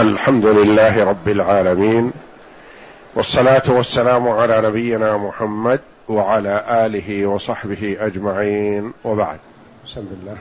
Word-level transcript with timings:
الحمد 0.00 0.46
لله 0.46 1.04
رب 1.04 1.28
العالمين 1.28 2.12
والصلاة 3.14 3.62
والسلام 3.68 4.28
على 4.28 4.60
نبينا 4.60 5.16
محمد 5.16 5.80
وعلى 6.08 6.64
آله 6.86 7.26
وصحبه 7.26 7.96
أجمعين 8.00 8.92
وبعد. 9.04 9.38
بسم 9.84 10.00
الله. 10.00 10.36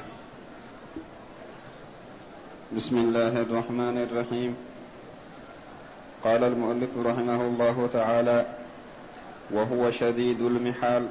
بسم 2.75 2.97
الله 2.97 3.41
الرحمن 3.41 4.07
الرحيم. 4.11 4.55
قال 6.23 6.44
المؤلف 6.44 6.89
رحمه 7.05 7.41
الله 7.41 7.89
تعالى 7.94 8.46
وهو 9.52 9.91
شديد 9.91 10.41
المحال 10.41 11.07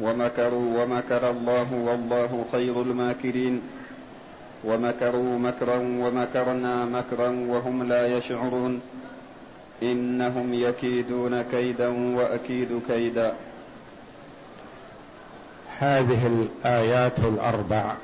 ومكروا 0.00 0.82
ومكر 0.82 1.30
الله 1.30 1.68
والله 1.72 2.44
خير 2.52 2.82
الماكرين. 2.82 3.62
ومكروا 4.64 5.38
مكرا 5.38 5.76
ومكرنا 5.76 6.84
مكرا 6.84 7.28
وهم 7.48 7.82
لا 7.88 8.16
يشعرون. 8.16 8.80
إنهم 9.82 10.54
يكيدون 10.54 11.42
كيدا 11.42 11.88
وأكيد 12.16 12.80
كيدا. 12.88 13.32
هذه 15.78 16.26
الآيات 16.26 17.18
الأربع 17.18 17.94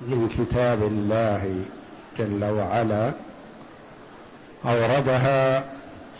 من 0.00 0.28
كتاب 0.28 0.82
الله 0.82 1.64
جل 2.18 2.44
وعلا. 2.44 3.12
أوردها 4.64 5.64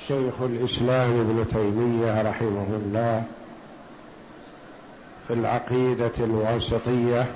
شيخ 0.08 0.42
الإسلام 0.42 1.10
ابن 1.10 1.44
تيمية 1.52 2.22
رحمه 2.22 2.66
الله 2.70 3.24
في 5.28 5.34
العقيدة 5.34 6.12
الواسطية. 6.18 7.26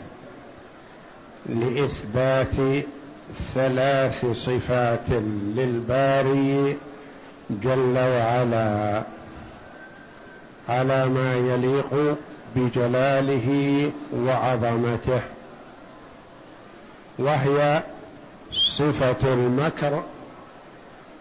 لإثبات 1.46 2.84
ثلاث 3.54 4.26
صفات 4.26 5.08
للباري 5.56 6.76
جل 7.50 7.98
وعلا 7.98 9.02
على 10.68 11.06
ما 11.06 11.34
يليق 11.34 12.16
بجلاله 12.56 13.90
وعظمته 14.16 15.20
وهي 17.18 17.82
صفة 18.52 19.32
المكر 19.34 20.02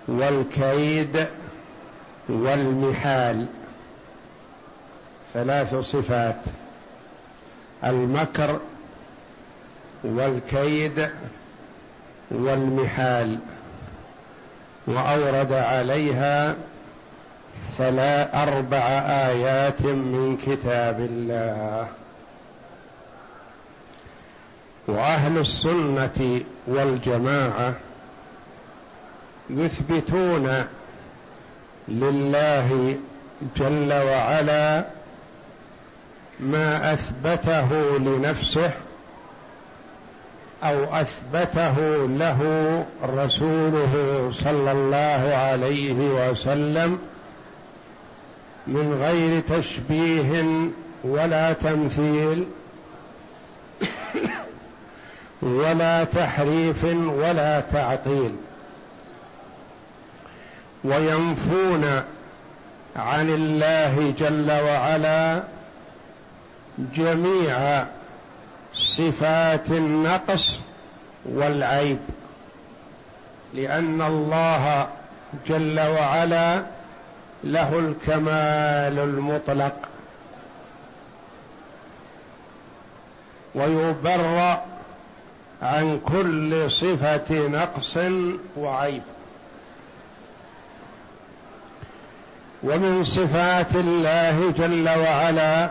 والكيد 0.07 1.27
والمحال. 2.29 3.45
ثلاث 5.33 5.75
صفات 5.75 6.41
المكر 7.83 8.59
والكيد 10.03 11.09
والمحال 12.31 13.39
وأورد 14.87 15.53
عليها 15.53 16.55
أربع 18.33 18.85
آيات 19.27 19.81
من 19.81 20.37
كتاب 20.45 20.99
الله. 20.99 21.87
وأهل 24.87 25.37
السنة 25.37 26.41
والجماعة 26.67 27.73
يثبتون 29.49 30.65
لله 31.87 32.95
جل 33.55 33.93
وعلا 33.93 34.85
ما 36.39 36.93
أثبته 36.93 37.97
لنفسه 37.97 38.71
أو 40.63 40.83
أثبته 41.01 42.07
له 42.07 42.39
رسوله 43.03 44.31
صلى 44.33 44.71
الله 44.71 45.35
عليه 45.35 46.29
وسلم 46.31 46.99
من 48.67 49.01
غير 49.01 49.41
تشبيه 49.59 50.45
ولا 51.03 51.53
تمثيل 51.53 52.45
ولا 55.41 56.03
تحريف 56.03 56.83
ولا 56.93 57.59
تعطيل. 57.59 58.35
وينفون 60.83 62.01
عن 62.95 63.29
الله 63.29 64.13
جل 64.19 64.51
وعلا 64.51 65.43
جميع 66.95 67.85
صفات 68.87 69.69
النقص 69.69 70.59
والعيب 71.25 71.99
لأن 73.53 74.01
الله 74.01 74.87
جل 75.47 75.79
وعلا 75.79 76.63
له 77.43 77.79
الكمال 77.79 78.99
المطلق. 78.99 79.75
ويبرأ 83.55 84.65
عن 85.61 85.99
كل 85.99 86.71
صفة 86.71 87.47
نقص 87.47 87.97
وعيب. 88.57 89.01
ومن 92.63 93.03
صفات 93.03 93.75
الله 93.75 94.53
جل 94.57 94.89
وعلا 94.89 95.69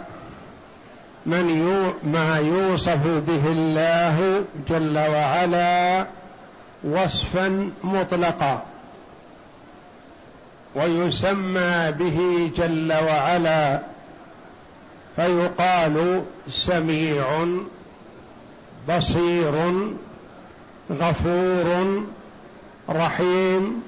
من 1.27 1.51
يو 1.51 2.11
ما 2.13 2.39
يوصف 2.39 3.07
به 3.07 3.47
الله 3.47 4.45
جل 4.69 4.99
وعلا 4.99 6.07
وصفا 6.85 7.71
مطلقا. 7.85 8.63
ويسمى 10.77 11.93
به 11.99 12.51
جل 12.57 12.93
وعلا. 12.93 13.81
فيقال 15.17 16.23
سميع 16.49 17.47
بصير 18.89 19.55
غفور 20.91 22.03
رحيم 22.89 23.83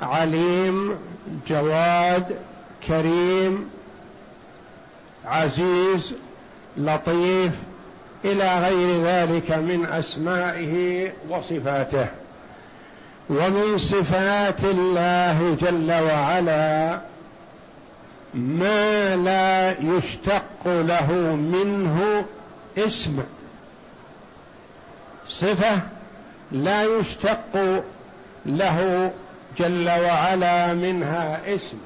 عليم 0.00 0.94
جواد 1.48 2.36
كريم 2.88 3.70
عزيز 5.26 6.12
لطيف 6.78 7.52
إلى 8.24 8.58
غير 8.58 9.04
ذلك 9.04 9.52
من 9.52 9.86
أسمائه 9.86 11.12
وصفاته. 11.28 12.06
ومن 13.30 13.78
صفات 13.78 14.64
الله 14.64 15.56
جل 15.60 15.92
وعلا 15.92 17.00
ما 18.34 19.16
لا 19.16 19.70
يشتق 19.80 20.66
له 20.66 21.12
منه 21.34 22.24
اسم. 22.78 23.22
صفة 25.28 25.80
لا 26.52 26.82
يشتق 26.82 27.82
له 28.46 29.10
جل 29.58 29.88
وعلا 29.88 30.74
منها 30.74 31.54
اسم. 31.54 31.78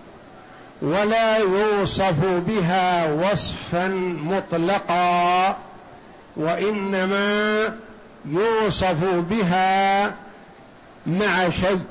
ولا 0.83 1.37
يوصف 1.37 2.25
بها 2.25 3.13
وصفا 3.13 3.89
مطلقا 4.25 5.57
وإنما 6.37 7.65
يوصف 8.27 9.05
بها 9.15 10.07
مع 11.07 11.51
شيء. 11.51 11.85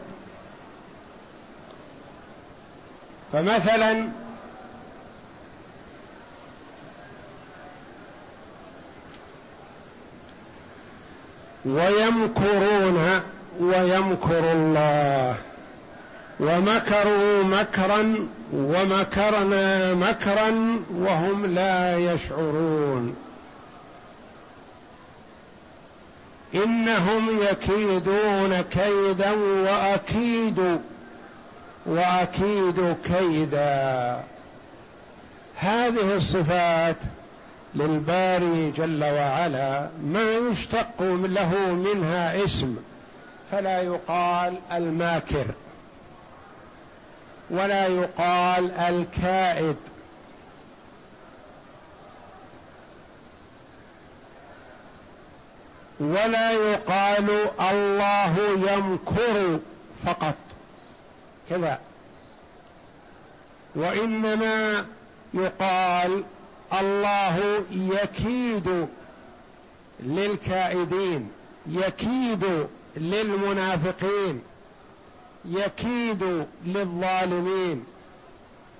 فمثلا 3.33 4.09
ويمكرون 11.65 13.21
ويمكر 13.59 14.51
الله. 14.51 15.35
ومكروا 16.39 17.43
مكرا 17.43 18.27
ومكرنا 18.53 19.93
مكرا 19.93 20.79
وهم 20.95 21.45
لا 21.45 21.97
يشعرون. 21.97 23.15
إنهم 26.55 27.29
يكيدون 27.51 28.61
كيدا 28.61 29.31
وأكيد 29.63 30.79
وأكيد 31.85 32.95
كيدا. 33.03 34.19
هذه 35.55 36.15
الصفات 36.15 36.97
للباري 37.75 38.71
جل 38.77 39.03
وعلا 39.03 39.87
ما 40.03 40.33
يشتق 40.33 41.01
له 41.23 41.53
منها 41.73 42.45
اسم 42.45 42.75
فلا 43.51 43.81
يقال 43.81 44.53
الماكر. 44.71 45.45
ولا 47.49 47.87
يقال 47.87 48.71
الكائد. 48.71 49.75
ولا 55.99 56.51
يقال 56.51 57.29
الله 57.71 58.35
يمكر 58.71 59.59
فقط. 60.05 60.35
كذا. 61.49 61.79
وإنما 63.75 64.85
يقال 65.33 66.23
الله 66.79 67.63
يكيد 67.71 68.87
للكائدين 69.99 71.31
يكيد 71.67 72.67
للمنافقين. 72.97 74.41
يكيد 75.45 76.45
للظالمين. 76.65 77.85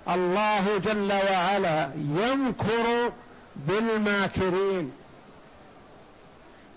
الله 0.09 0.77
جل 0.77 1.13
وعلا 1.13 1.89
يمكر 1.95 3.11
بالماكرين. 3.55 4.91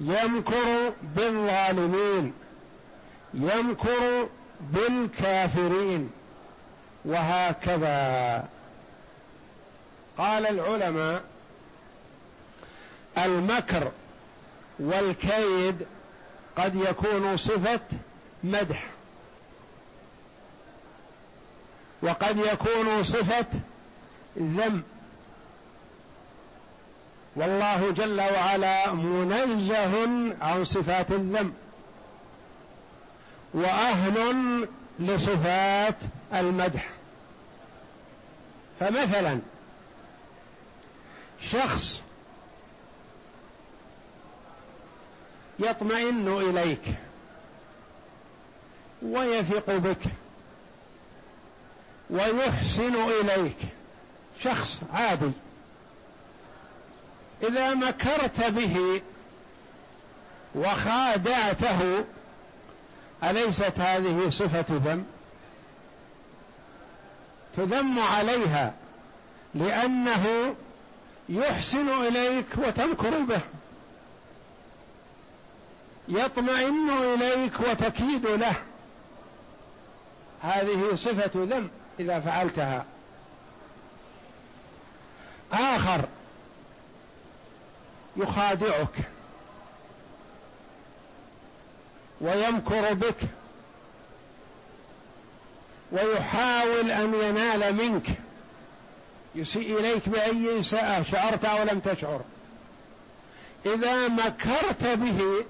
يمكر 0.01 0.93
بالظالمين. 1.17 2.33
يمكر 3.35 4.29
بالكافرين. 4.61 6.11
وهكذا. 7.05 8.45
قال 10.19 10.47
العلماء 10.47 11.23
المكر 13.19 13.91
والكيد 14.79 15.87
قد 16.57 16.75
يكون 16.77 17.37
صفة 17.37 17.81
مدح. 18.45 18.92
وقد 22.03 22.39
يكون 22.39 23.05
صفة 23.05 23.47
ذم. 24.39 24.83
والله 27.37 27.91
جل 27.91 28.21
وعلا 28.21 28.93
منزه 28.93 30.09
عن 30.41 30.65
صفات 30.65 31.11
الذم. 31.11 31.53
وأهل 33.55 34.69
لصفات 34.99 35.97
المدح. 36.35 36.89
فمثلا 38.81 39.39
شخص 41.51 42.03
يطمئن 45.59 46.29
إليك 46.29 46.95
ويثق 49.03 49.77
بك 49.77 49.99
ويحسن 52.13 52.95
إليك. 52.95 53.57
شخص 54.45 54.77
عادي. 54.95 55.33
إذا 57.43 57.75
مكرت 57.75 58.45
به 58.45 59.03
وخادعته 60.55 62.05
أليست 63.25 63.79
هذه 63.79 64.31
صفة 64.31 64.65
ذم؟ 64.71 65.05
تذم 67.57 67.99
عليها 67.99 68.75
لأنه 69.55 70.55
يحسن 71.29 71.89
إليك 71.89 72.47
وتمكر 72.57 73.19
به. 73.21 73.41
يطمئن 76.09 76.91
إليك 76.91 77.61
وتكيد 77.61 78.27
له. 78.27 78.55
هذه 80.43 80.95
صفة 80.95 81.31
ذم. 81.35 81.69
إذا 82.01 82.21
فعلتها. 82.21 82.85
آخر. 85.53 86.05
يخادعك. 88.17 88.95
ويمكر 92.21 92.95
بك. 92.95 93.17
ويحاول 95.93 96.91
أن 96.91 97.15
ينال 97.15 97.75
منك. 97.75 98.07
يسيء 99.35 99.79
إليك 99.79 100.09
بأي 100.09 100.61
اساءه 100.61 101.03
شعرت 101.03 101.45
أو 101.45 101.63
لم 101.63 101.81
تشعر. 101.81 102.21
إذا 103.67 104.09
مكرت 104.09 104.85
به 104.85 105.45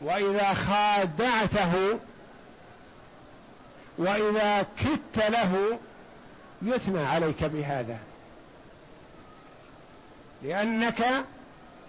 وإذا 0.00 0.54
خادعته 0.54 1.98
وإذا 3.98 4.62
كدت 4.62 5.28
له 5.28 5.78
يثنى 6.62 7.04
عليك 7.04 7.44
بهذا. 7.44 7.98
لأنك 10.42 11.24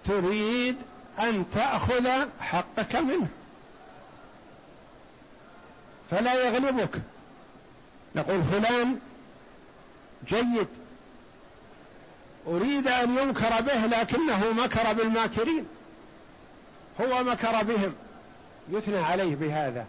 تريد 0.05 0.75
أن 1.19 1.45
تأخذ 1.55 2.09
حقك 2.39 2.95
منه. 2.95 3.27
فلا 6.11 6.33
يغلبك. 6.33 7.01
نقول 8.15 8.43
فلان 8.43 8.99
جيد. 10.27 10.67
أريد 12.47 12.87
أن 12.87 13.17
ينكر 13.17 13.61
به 13.61 13.85
لكنه 13.85 14.51
مكر 14.51 14.93
بالماكرين. 14.93 15.65
هو 17.01 17.23
مكر 17.23 17.63
بهم. 17.63 17.93
يثنى 18.69 18.97
عليه 18.97 19.35
بهذا. 19.35 19.85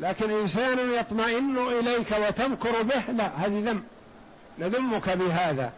لكن 0.00 0.30
إنسان 0.30 0.92
يطمئن 0.94 1.58
إليك 1.58 2.14
وتمكر 2.28 2.82
به 2.82 3.12
لا 3.12 3.30
هذه 3.36 3.62
ذم. 3.66 3.82
نذمك 4.58 5.10
بهذا. 5.10 5.72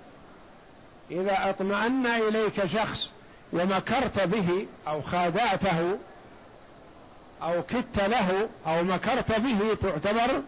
إذا 1.10 1.50
أطمأن 1.50 2.06
إليك 2.06 2.66
شخص 2.66 3.10
ومكرت 3.52 4.20
به 4.20 4.66
أو 4.88 5.02
خادعته 5.02 5.98
أو 7.42 7.62
كدت 7.62 8.00
له 8.00 8.48
أو 8.66 8.84
مكرت 8.84 9.40
به 9.40 9.74
تعتبر 9.82 10.42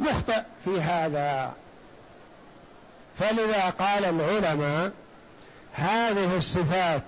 مخطئ 0.00 0.42
في 0.64 0.80
هذا. 0.80 1.52
فلذا 3.18 3.70
قال 3.70 4.04
العلماء 4.04 4.92
هذه 5.72 6.36
الصفات 6.36 7.02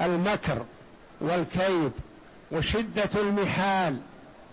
المكر 0.00 0.64
والكيد 1.20 1.92
وشدة 2.52 3.20
المحال 3.20 3.96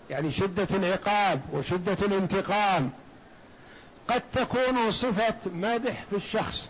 يعني 0.10 0.32
شدة 0.32 0.68
العقاب 0.72 1.42
وشدة 1.54 1.98
الانتقام. 2.02 2.90
قد 4.08 4.22
تكون 4.34 4.92
صفة 4.92 5.36
مدح 5.46 6.04
في 6.10 6.16
الشخص 6.16 6.66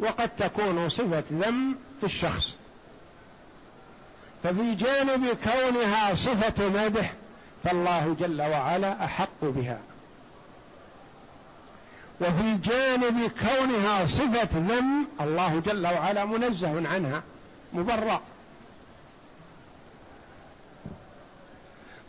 وقد 0.00 0.28
تكون 0.28 0.88
صفة 0.88 1.24
ذم 1.32 1.74
في 2.00 2.06
الشخص. 2.06 2.54
ففي 4.42 4.74
جانب 4.74 5.26
كونها 5.26 6.14
صفة 6.14 6.68
مدح 6.68 7.12
فالله 7.64 8.16
جل 8.20 8.42
وعلا 8.42 9.04
أحق 9.04 9.42
بها. 9.42 9.78
وفي 12.20 12.58
جانب 12.64 13.30
كونها 13.40 14.06
صفة 14.06 14.48
ذم 14.54 15.06
الله 15.20 15.62
جل 15.66 15.86
وعلا 15.86 16.24
منزه 16.24 16.88
عنها 16.88 17.22
مبرأ. 17.72 18.20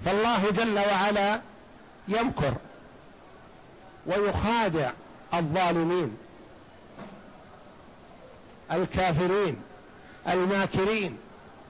فالله 0.05 0.51
جل 0.51 0.79
وعلا 0.79 1.41
يمكر 2.07 2.53
ويخادع 4.05 4.91
الظالمين 5.33 6.17
الكافرين 8.71 9.55
الماكرين 10.27 11.17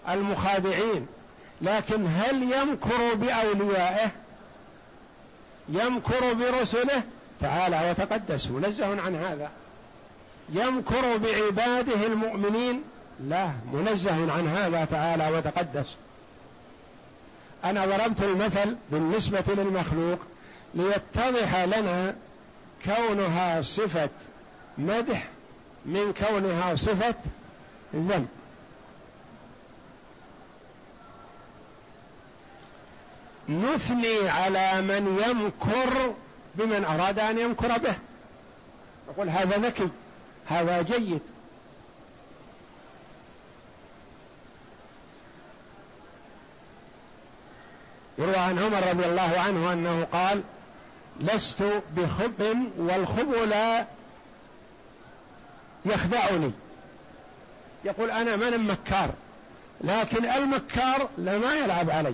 المخادعين 0.10 1.08
لكن 1.62 2.08
هل 2.08 2.44
يمكر 2.44 3.14
بأوليائه؟ 3.14 4.12
يمكر 5.70 6.34
برسله؟ 6.34 7.04
تعالى 7.40 7.90
وتقدس 7.90 8.48
منزه 8.48 9.02
عن 9.02 9.16
هذا. 9.16 9.50
يمكر 10.50 11.18
بعباده 11.18 12.06
المؤمنين؟ 12.06 12.84
لا 13.20 13.52
منزه 13.74 14.32
عن 14.32 14.48
هذا 14.48 14.86
تعالى 14.86 15.38
وتقدس. 15.38 15.86
أنا 17.66 17.86
ضربت 17.86 18.22
المثل 18.22 18.76
بالنسبة 18.92 19.44
للمخلوق 19.48 20.20
ليتضح 20.76 21.56
لنا 21.56 22.16
كونها 22.86 23.62
صفة 23.62 24.10
مدح 24.78 25.28
من 25.86 26.14
كونها 26.14 26.76
صفة 26.76 27.16
ذم 27.96 28.28
نثني 33.50 34.30
على 34.30 34.82
من 34.82 35.20
يمكر 35.28 36.14
بمن 36.56 36.86
أراد 36.86 37.20
أن 37.20 37.40
يمكر 37.40 37.78
به. 37.78 37.96
نقول 39.10 39.30
هذا 39.30 39.58
ذكي 39.58 39.90
هذا 40.48 40.82
جيد. 40.82 41.22
يروى 48.18 48.36
عن 48.36 48.60
عمر 48.60 48.90
رضي 48.90 49.06
الله 49.06 49.40
عنه 49.40 49.74
أنه 49.74 50.08
قال 50.12 50.42
لست 51.20 51.64
بخب 51.96 52.68
والخب 52.78 53.34
لا 53.34 53.86
يخدعني. 55.86 56.52
يقول 57.86 58.12
أنا 58.12 58.36
من 58.36 58.58
مكار 58.58 59.10
لكن 59.82 60.26
المكار 60.26 61.10
لا 61.18 61.38
ما 61.38 61.54
يلعب 61.54 61.90
علي. 61.90 62.14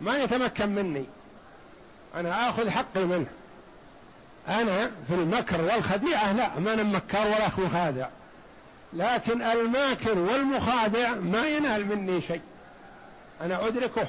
ما 0.00 0.18
يتمكن 0.18 0.68
مني. 0.68 1.04
أنا 2.14 2.48
آخذ 2.48 2.70
حقي 2.70 3.04
منه. 3.04 3.26
أنا 4.48 4.90
في 5.08 5.14
المكر 5.14 5.60
والخديعة 5.60 6.32
لا 6.32 6.58
ما 6.58 6.74
أنا 6.74 6.82
مكار 6.82 7.26
ولا 7.26 7.66
مخادع 7.66 8.08
لكن 8.92 9.42
الماكر 9.42 10.18
والمخادع 10.18 11.14
ما 11.14 11.46
ينال 11.48 11.86
مني 11.86 12.22
شيء. 12.22 12.40
أنا 13.40 13.66
أدركه. 13.66 14.06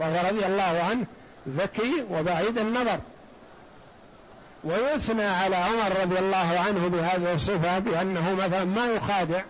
وهو 0.00 0.28
رضي 0.28 0.46
الله 0.46 0.82
عنه 0.90 1.06
ذكي 1.48 2.04
وبعيد 2.10 2.58
النظر. 2.58 2.98
ويثنى 4.64 5.24
على 5.24 5.56
عمر 5.56 6.00
رضي 6.02 6.18
الله 6.18 6.60
عنه 6.66 6.88
بهذه 6.88 7.34
الصفة 7.34 7.78
بأنه 7.78 8.34
مثلا 8.34 8.64
ما 8.64 8.86
يخادع 8.86 9.42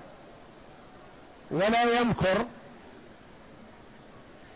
ولا 1.51 2.01
يمكر 2.01 2.45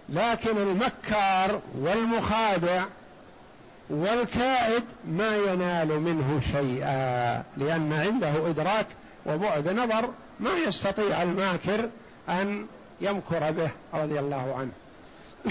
لكن 0.08 0.56
المكار 0.56 1.60
والمخادع 1.78 2.84
والكائد 3.90 4.84
ما 5.08 5.36
ينال 5.36 6.00
منه 6.00 6.40
شيئا 6.52 7.42
لأن 7.56 7.92
عنده 7.92 8.50
إدراك 8.50 8.86
وبعد 9.26 9.68
نظر 9.68 10.10
ما 10.40 10.50
يستطيع 10.68 11.22
الماكر 11.22 11.88
أن 12.28 12.66
يمكر 13.00 13.50
به 13.50 13.70
رضي 13.94 14.18
الله 14.18 14.54
عنه. 14.58 14.72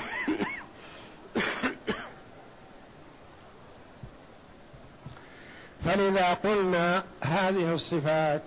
فلذا 5.86 6.34
قلنا 6.34 7.04
هذه 7.22 7.74
الصفات 7.74 8.42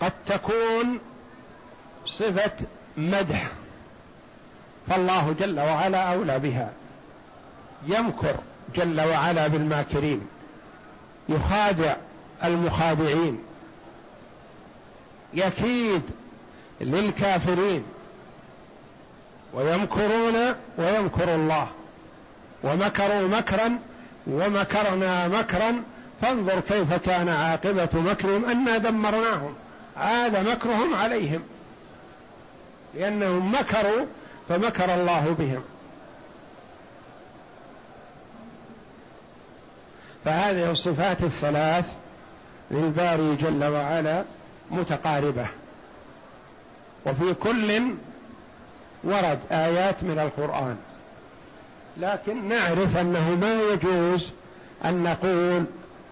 قد 0.00 0.12
تكون 0.26 0.98
صفة 2.06 2.52
مدح 2.96 3.48
فالله 4.88 5.34
جل 5.40 5.60
وعلا 5.60 6.12
أولى 6.14 6.38
بها. 6.38 6.72
يمكر 7.86 8.36
جل 8.74 9.00
وعلا 9.00 9.46
بالماكرين 9.46 10.26
يخادع 11.28 11.96
المخادعين 12.44 13.38
يكيد 15.34 16.02
للكافرين 16.80 17.84
ويمكرون 19.54 20.34
ويمكر 20.78 21.34
الله. 21.34 21.66
ومكروا 22.64 23.28
مكرا 23.28 23.78
ومكرنا 24.26 25.28
مكرا. 25.28 25.82
فانظر 26.22 26.60
كيف 26.60 26.92
كان 26.92 27.28
عاقبة 27.28 27.88
مكرهم 28.00 28.44
أنا 28.44 28.78
دمرناهم. 28.78 29.54
عاد 29.96 30.48
مكرهم 30.48 30.94
عليهم. 30.94 31.42
لأنهم 32.94 33.54
مكروا 33.54 34.06
فمكر 34.48 34.94
الله 34.94 35.36
بهم. 35.38 35.62
فهذه 40.24 40.70
الصفات 40.70 41.22
الثلاث 41.22 41.84
للباري 42.70 43.36
جل 43.36 43.64
وعلا 43.64 44.24
متقاربة. 44.70 45.46
وفي 47.06 47.34
كل 47.34 47.82
ورد 49.04 49.38
آيات 49.52 50.02
من 50.02 50.18
القرآن. 50.18 50.76
لكن 51.96 52.48
نعرف 52.48 52.96
أنه 52.96 53.36
ما 53.40 53.62
يجوز 53.62 54.30
أن 54.84 55.02
نقول 55.02 55.64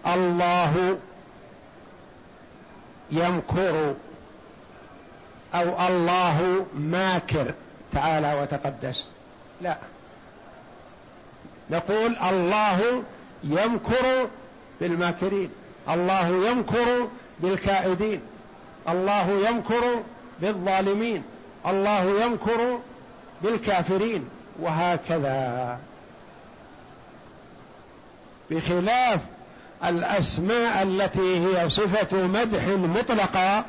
الله 0.07 0.99
يمكر 3.11 3.95
أو 5.55 5.87
الله 5.89 6.67
ماكر. 6.75 7.55
تعالى 7.93 8.41
وتقدس. 8.43 9.09
لا. 9.61 9.77
نقول 11.71 12.17
الله 12.17 13.03
يمكر 13.45 14.29
بالماكرين. 14.81 15.51
الله 15.89 16.49
يمكر 16.49 17.09
بالكائدين. 17.41 18.21
الله 18.89 19.49
يمكر 19.49 20.03
بالظالمين. 20.41 21.23
الله 21.67 22.25
يمكر 22.25 22.79
بالكافرين. 23.43 24.29
وهكذا. 24.61 25.79
بخلاف 28.51 29.21
الأسماء 29.85 30.83
التي 30.83 31.47
هي 31.47 31.69
صفة 31.71 32.27
مدح 32.27 32.69
مطلقة 32.69 33.65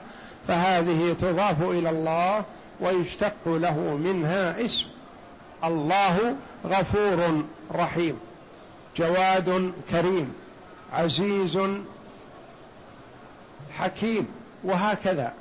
فهذه 0.48 1.16
تضاف 1.22 1.62
إلى 1.62 1.90
الله 1.90 2.44
ويشتق 2.80 3.34
له 3.46 3.78
منها 3.80 4.66
اسم. 4.66 4.86
الله 5.64 6.36
غفور 6.66 7.44
رحيم. 7.76 8.20
جواد 8.98 9.72
كريم. 9.92 10.34
عزيز 10.94 11.60
حكيم. 13.78 14.28
وهكذا. 14.64 15.34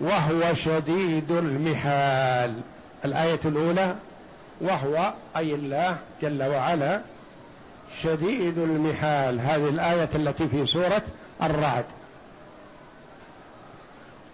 وهو 0.00 0.54
شديد 0.54 1.32
المحال. 1.32 2.54
الآية 3.04 3.40
الأولى 3.44 3.94
وهو 4.60 5.12
أي 5.36 5.54
الله 5.54 5.96
جل 6.22 6.42
وعلا 6.42 7.00
شديد 8.02 8.58
المحال. 8.58 9.40
هذه 9.40 9.68
الآية 9.68 10.08
التي 10.14 10.48
في 10.48 10.66
سورة 10.66 11.02
الرعد. 11.42 11.84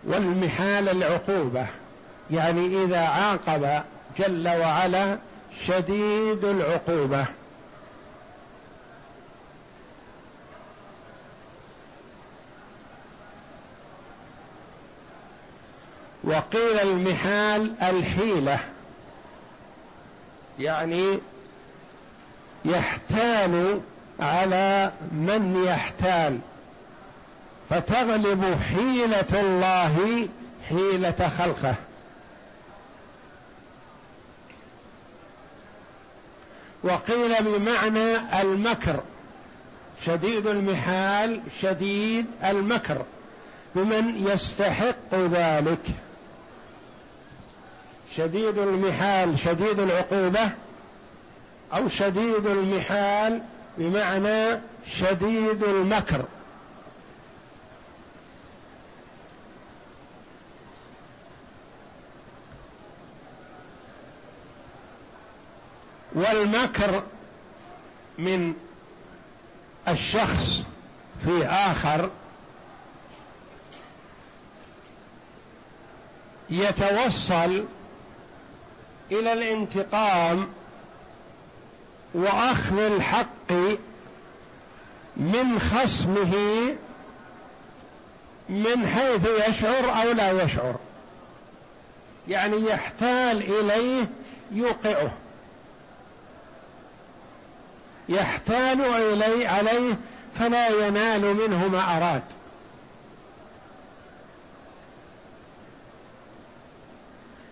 والمحال 0.05 0.89
العقوبة 0.89 1.67
يعني 2.31 2.85
إذا 2.85 3.01
عاقب 3.01 3.83
جل 4.19 4.49
وعلا 4.49 5.19
شديد 5.67 6.45
العقوبة. 6.45 7.27
وقيل 16.25 16.81
المحال 16.81 17.73
الحيلة. 17.83 18.59
يعني 20.59 21.19
يحتال 22.65 23.81
على 24.21 24.93
من 25.13 25.65
يحتال. 25.67 26.39
فتغلب 27.71 28.59
حيلة 28.75 29.41
الله 29.41 30.29
حيلة 30.69 31.31
خلقه. 31.39 31.75
وقيل 36.83 37.35
بمعنى 37.41 38.41
المكر. 38.43 39.01
شديد 40.07 40.47
المحال 40.47 41.41
شديد 41.61 42.27
المكر. 42.45 43.03
بمن 43.75 44.27
يستحق 44.27 45.15
ذلك. 45.15 45.81
شديد 48.17 48.59
المحال 48.59 49.39
شديد 49.39 49.81
العقوبة 49.81 50.51
أو 51.75 51.89
شديد 51.89 52.47
المحال 52.47 53.43
بمعنى 53.79 54.61
شديد 54.87 55.63
المكر. 55.63 56.25
والمكر 66.15 67.03
من 68.19 68.55
الشخص 69.89 70.65
في 71.25 71.47
آخر 71.47 72.11
يتوصل 76.51 77.65
إلى 79.13 79.33
الانتقام 79.33 80.49
وأخذ 82.15 82.79
الحق 82.79 83.53
من 85.17 85.59
خصمه 85.59 86.35
من 88.49 88.87
حيث 88.87 89.29
يشعر 89.49 90.03
أو 90.03 90.13
لا 90.13 90.45
يشعر. 90.45 90.75
يعني 92.29 92.57
يحتال 92.57 93.43
إليه 93.43 94.07
يوقعه. 94.53 95.13
يحتال 98.09 98.81
إلي 98.81 99.47
عليه 99.47 99.97
فلا 100.39 100.87
ينال 100.87 101.35
منه 101.35 101.69
ما 101.69 101.97
أراد. 101.97 102.23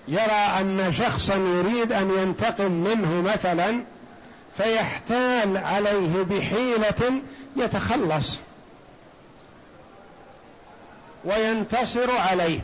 يرى 0.08 0.60
أن 0.60 0.92
شخصا 0.92 1.34
يريد 1.34 1.92
أن 1.92 2.10
ينتقم 2.10 2.72
منه 2.72 3.22
مثلا 3.32 3.80
فيحتال 4.56 5.56
عليه 5.56 6.22
بحيلة 6.22 7.22
يتخلص. 7.56 8.38
وينتصر 11.24 12.10
عليه. 12.16 12.60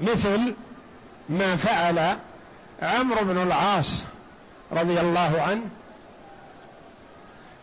مثل 0.00 0.54
ما 1.28 1.56
فعل 1.56 2.16
عمرو 2.82 3.24
بن 3.24 3.42
العاص 3.42 4.02
رضي 4.72 5.00
الله 5.00 5.42
عنه. 5.42 5.68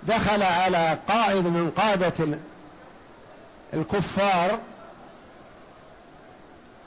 دخل 0.04 0.44
على 0.44 0.98
قائد 1.08 1.46
من 1.46 1.72
قادة 1.72 2.38
الكفار 3.74 4.60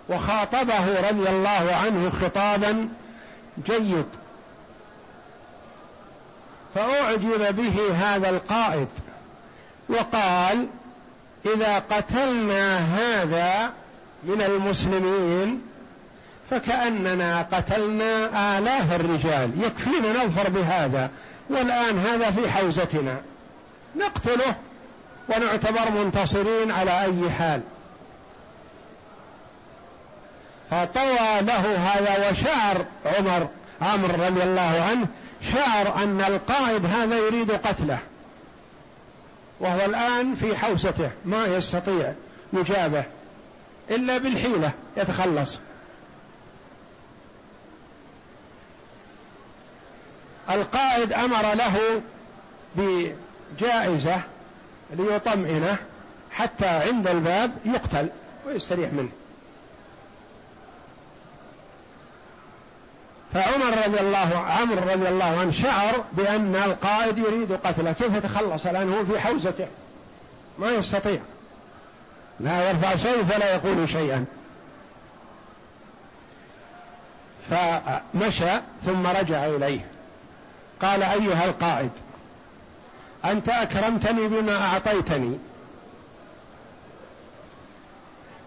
وخاطبه 0.09 1.09
رضي 1.11 1.29
الله 1.29 1.79
عنه 1.85 2.11
خطابا 2.11 2.89
جيد. 3.67 4.07
فأعجب 6.75 7.57
به 7.57 7.95
هذا 7.95 8.31
القائد 8.31 8.89
وقال 9.89 10.67
إذا 11.55 11.79
قتلنا 11.79 12.79
هذا 12.79 13.73
من 14.25 14.43
المسلمين 14.43 15.63
فكأننا 16.51 17.43
قتلنا 17.53 18.59
آلاف 18.59 18.93
الرجال. 18.93 19.51
يكفينا 19.63 20.25
نظفر 20.25 20.51
بهذا 20.51 21.11
والآن 21.51 21.99
هذا 21.99 22.31
في 22.31 22.51
حوزتنا. 22.51 23.17
نقتله 23.97 24.55
ونعتبر 25.29 25.91
منتصرين 25.91 26.71
على 26.71 27.03
أي 27.03 27.31
حال. 27.31 27.61
فطوى 30.71 31.41
له 31.41 31.77
هذا 31.77 32.31
وشعر 32.31 32.85
عمر 33.07 33.49
عمرو 33.83 34.25
رضي 34.27 34.43
الله 34.43 34.87
عنه 34.91 35.07
شعر 35.53 36.05
أن 36.05 36.21
القائد 36.21 36.87
هذا 36.87 37.17
يريد 37.17 37.51
قتله. 37.51 37.99
وهو 39.61 39.85
الآن 39.85 40.35
في 40.35 40.57
حوسته 40.57 41.11
ما 41.25 41.47
يستطيع 41.47 42.13
يجابه 42.53 43.05
إلا 43.91 44.19
بالحيلة 44.19 44.71
يتخلص. 44.97 45.59
القائد 50.51 51.13
أمر 51.13 51.55
له 51.55 52.03
بجائزة 52.77 54.21
ليطمئنه 54.93 55.77
حتى 56.31 56.67
عند 56.67 57.07
الباب 57.07 57.53
يقتل 57.65 58.09
ويستريح 58.47 58.93
منه. 58.93 59.09
فعمر 63.35 63.87
رضي 63.87 64.01
الله 64.01 64.37
عمرو 64.37 64.93
رضي 64.93 65.09
الله 65.09 65.41
عنه 65.41 65.51
شعر 65.51 66.05
بأن 66.13 66.57
القائد 66.57 67.19
يريد 67.19 67.53
قتله. 67.53 67.93
كيف 67.93 68.15
يتخلص 68.15 68.67
الآن 68.67 68.93
هو 68.93 69.05
في 69.05 69.21
حوزته؟ 69.21 69.67
ما 70.59 70.71
يستطيع. 70.71 71.21
لا 72.41 72.71
يرفع 72.71 72.97
سيف 72.97 73.37
ولا 73.37 73.55
يقول 73.55 73.89
شيئا. 73.89 74.25
فمشى 77.51 78.61
ثم 78.85 79.07
رجع 79.07 79.47
إليه. 79.47 79.87
قال 80.83 81.03
أيها 81.03 81.45
القائد 81.45 81.91
أنت 83.25 83.49
أكرمتني 83.49 84.29
بما 84.29 84.65
أعطيتني. 84.65 85.39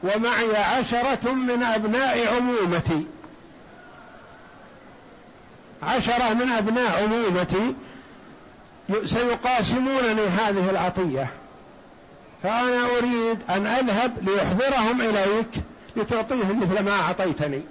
ومعي 0.03 0.57
عشرة 0.57 1.31
من 1.31 1.63
أبناء 1.63 2.35
عمومتي. 2.35 3.05
عشرة 5.83 6.33
من 6.33 6.49
أبناء 6.49 7.03
عمومتي 7.03 7.75
سيقاسمونني 9.05 10.25
هذه 10.25 10.69
العطية. 10.69 11.27
فأنا 12.43 12.85
أريد 12.85 13.39
أن 13.49 13.67
أذهب 13.67 14.29
ليحضرهم 14.29 15.01
إليك 15.01 15.49
لتعطيهم 15.95 16.59
مثل 16.59 16.83
ما 16.83 16.91
أعطيتني. 16.91 17.61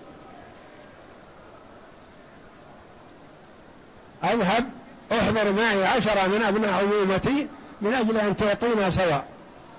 أذهب 4.24 4.70
احضر 5.14 5.52
معي 5.52 5.86
عشرة 5.86 6.26
من 6.26 6.42
أبناء 6.42 6.72
عمومتي 6.72 7.46
من 7.80 7.92
أجل 7.92 8.16
أن 8.16 8.36
تعطينا 8.36 8.90
سواء 8.90 9.24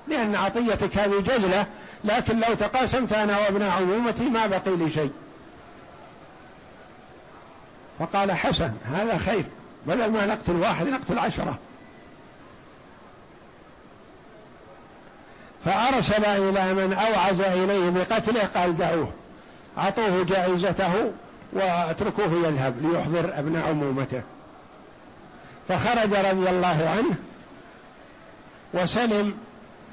لأن 0.08 0.36
عطيتك 0.36 0.98
هذه 0.98 1.20
جزلة 1.20 1.66
لكن 2.04 2.40
لو 2.40 2.54
تقاسمت 2.54 3.14
أنا 3.14 3.40
وأبناء 3.40 3.70
عمومتي 3.70 4.24
ما 4.24 4.48
بقي 4.48 4.76
لي 4.76 4.92
شيء. 4.92 5.12
فقال 8.00 8.32
حسن 8.32 8.72
هذا 8.94 9.18
خير. 9.18 9.44
بدل 9.88 10.12
ما 10.12 10.26
نقتل 10.26 10.56
واحد 10.56 10.88
نقتل 10.88 11.20
عشرة. 11.20 11.58
فأرسل 15.66 16.26
إلى 16.26 16.74
من 16.74 16.94
أوعز 16.94 17.42
إليه 17.42 17.90
بقتله 17.90 18.50
قال 18.56 18.78
دعوه. 18.78 19.12
أعطوه 19.78 20.24
جائزته 20.24 21.12
واتركوه 21.54 22.48
يذهب 22.48 22.76
ليحضر 22.82 23.40
أبناء 23.40 23.70
عمومته 23.70 24.22
فخرج 25.70 26.14
رضي 26.14 26.50
الله 26.50 26.96
عنه 26.98 27.16
وسلم 28.74 29.38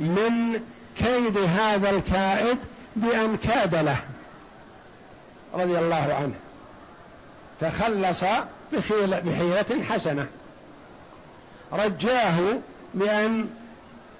من 0.01 0.61
كيد 0.99 1.39
هذا 1.39 1.91
الكائد 1.91 2.59
بأن 2.97 3.37
كاد 3.37 3.75
له 3.75 3.97
رضي 5.55 5.79
الله 5.79 6.15
عنه. 6.21 6.35
تخلص 7.61 8.25
بحيلة 9.21 9.85
حسنة. 9.91 10.27
رجاه 11.73 12.39
بأن 12.95 13.47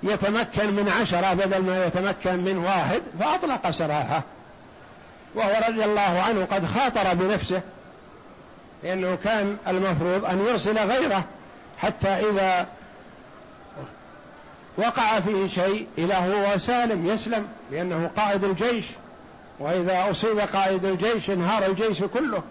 يتمكن 0.03 0.73
من 0.73 0.89
عشرة 0.89 1.33
بدل 1.33 1.63
ما 1.63 1.87
يتمكن 1.87 2.37
من 2.37 2.59
واحد 2.59 3.03
فأطلق 3.21 3.71
سراحة. 3.71 4.23
وهو 5.35 5.61
رضي 5.69 5.85
الله 5.85 6.23
عنه 6.29 6.45
قد 6.45 6.67
خاطر 6.67 7.15
بنفسه 7.15 7.61
لأنه 8.83 9.19
كان 9.25 9.57
المفروض 9.69 10.25
أن 10.25 10.47
يرسل 10.49 10.79
غيره. 10.79 11.25
حتى 11.83 12.09
إذا 12.09 12.67
وقع 14.77 15.21
فيه 15.21 15.49
شيء 15.49 15.87
إلى 15.99 16.15
هو 16.15 16.59
سالم 16.59 17.07
يسلم 17.07 17.49
لأنه 17.71 18.11
قائد 18.17 18.45
الجيش 18.45 18.85
وإذا 19.59 20.11
أصيب 20.11 20.39
قائد 20.39 20.85
الجيش 20.85 21.31
انهار 21.31 21.67
الجيش 21.67 22.03
كله. 22.03 22.43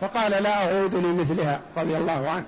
فقال 0.00 0.42
لا 0.42 0.64
أعود 0.64 0.94
لمثلها 0.94 1.60
رضي 1.76 1.96
الله 1.96 2.30
عنه. 2.30 2.44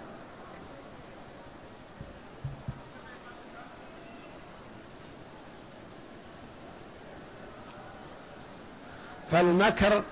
فالمكر 9.32 10.02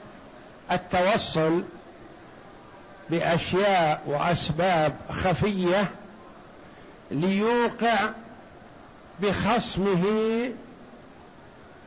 التوصل 0.72 1.62
بأشياء 3.10 4.02
وأسباب 4.06 4.96
خفية 5.10 5.90
ليوقع 7.10 8.10
بخصمه 9.20 10.04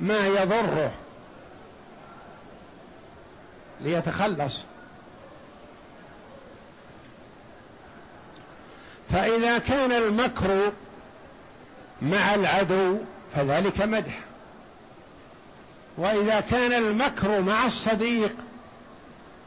ما 0.01 0.27
يضره 0.27 0.91
ليتخلص. 3.82 4.63
فإذا 9.10 9.58
كان 9.58 9.91
المكر 9.91 10.71
مع 12.01 12.36
العدو 12.36 12.97
فذلك 13.36 13.82
مدح 13.82 14.19
وإذا 15.97 16.39
كان 16.39 16.73
المكر 16.73 17.41
مع 17.41 17.65
الصديق 17.65 18.36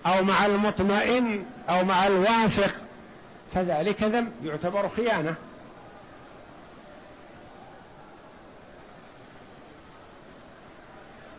أو 0.06 0.24
مع 0.24 0.46
المطمئن 0.46 1.44
أو 1.68 1.84
مع 1.84 2.06
الواثق 2.06 2.84
فذلك 3.54 4.02
ذنب 4.02 4.32
يعتبر 4.44 4.88
خيانة. 4.88 5.34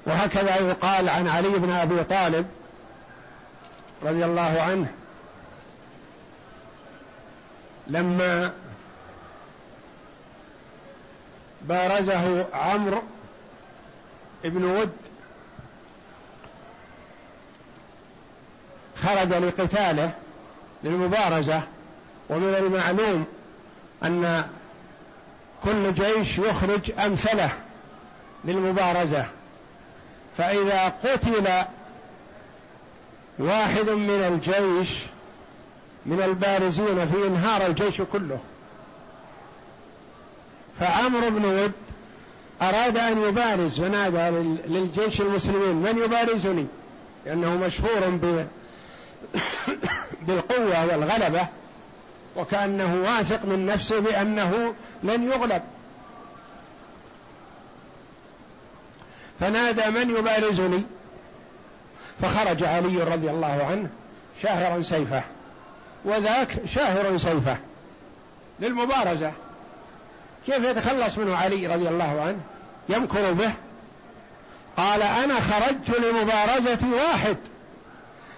وهكذا 0.05 0.55
يقال 0.55 1.09
عن 1.09 1.27
علي 1.27 1.49
بن 1.49 1.71
أبي 1.71 2.03
طالب 2.03 2.47
رضي 4.03 4.25
الله 4.25 4.61
عنه 4.61 4.91
لما 7.87 8.53
بارزه 11.61 12.45
عمرو 12.53 13.01
بن 14.43 14.63
ود 14.63 14.91
خرج 19.03 19.33
لقتاله 19.33 20.11
للمبارزة 20.83 21.61
ومن 22.29 22.55
المعلوم 22.55 23.25
أن 24.03 24.45
كل 25.63 25.93
جيش 25.93 26.37
يخرج 26.37 26.91
أمثله 27.05 27.51
للمبارزة. 28.45 29.25
فإذا 30.37 30.93
قتل 31.03 31.47
واحد 33.39 33.89
من 33.89 34.09
الجيش 34.09 34.89
من 36.05 36.21
البارزين 36.21 37.07
في 37.07 37.27
انهار 37.27 37.65
الجيش 37.65 38.01
كله 38.01 38.39
فعمرو 40.79 41.29
بن 41.29 41.45
ود 41.45 41.71
أراد 42.61 42.97
أن 42.97 43.21
يبارز 43.21 43.79
ونادى 43.79 44.29
للجيش 44.67 45.21
المسلمين. 45.21 45.75
من 45.75 46.01
يبارزني؟ 46.05 46.65
لأنه 47.25 47.55
مشهور 47.55 48.09
بالقوة 50.27 50.85
والغلبة 50.85 51.47
وكأنه 52.35 52.95
واثق 52.95 53.45
من 53.45 53.65
نفسه 53.65 53.99
بأنه 53.99 54.73
لن 55.03 55.31
يغلب. 55.31 55.61
فنادى 59.39 59.91
من 59.91 60.17
يبارزني؟ 60.17 60.83
فخرج 62.21 62.63
علي 62.63 63.03
رضي 63.03 63.29
الله 63.29 63.67
عنه 63.69 63.89
شاهرا 64.43 64.83
سيفه 64.83 65.23
وذاك 66.05 66.65
شاهر 66.65 67.17
سيفه 67.17 67.57
للمبارزة. 68.59 69.31
كيف 70.45 70.63
يتخلص 70.63 71.17
منه 71.17 71.35
علي 71.35 71.67
رضي 71.67 71.89
الله 71.89 72.21
عنه؟ 72.21 72.39
يمكر 72.89 73.33
به. 73.33 73.51
قال 74.77 75.01
أنا 75.01 75.35
خرجت 75.39 75.99
لمبارزة 75.99 76.87
واحد. 76.93 77.37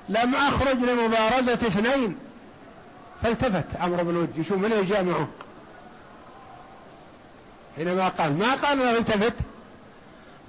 لم 0.10 0.36
أخرج 0.36 0.78
لمبارزة 0.78 1.54
اثنين. 1.54 2.18
فالتفت 3.24 3.66
عمرو 3.80 4.04
بن 4.04 4.18
ود 4.18 4.38
يشوف 4.38 4.58
من 4.58 4.72
يجامعه 4.72 5.28
حينما 7.76 8.08
قال 8.08 8.38
ما 8.38 8.54
قال 8.54 8.80
له 8.80 8.98
التفت؟ 8.98 9.34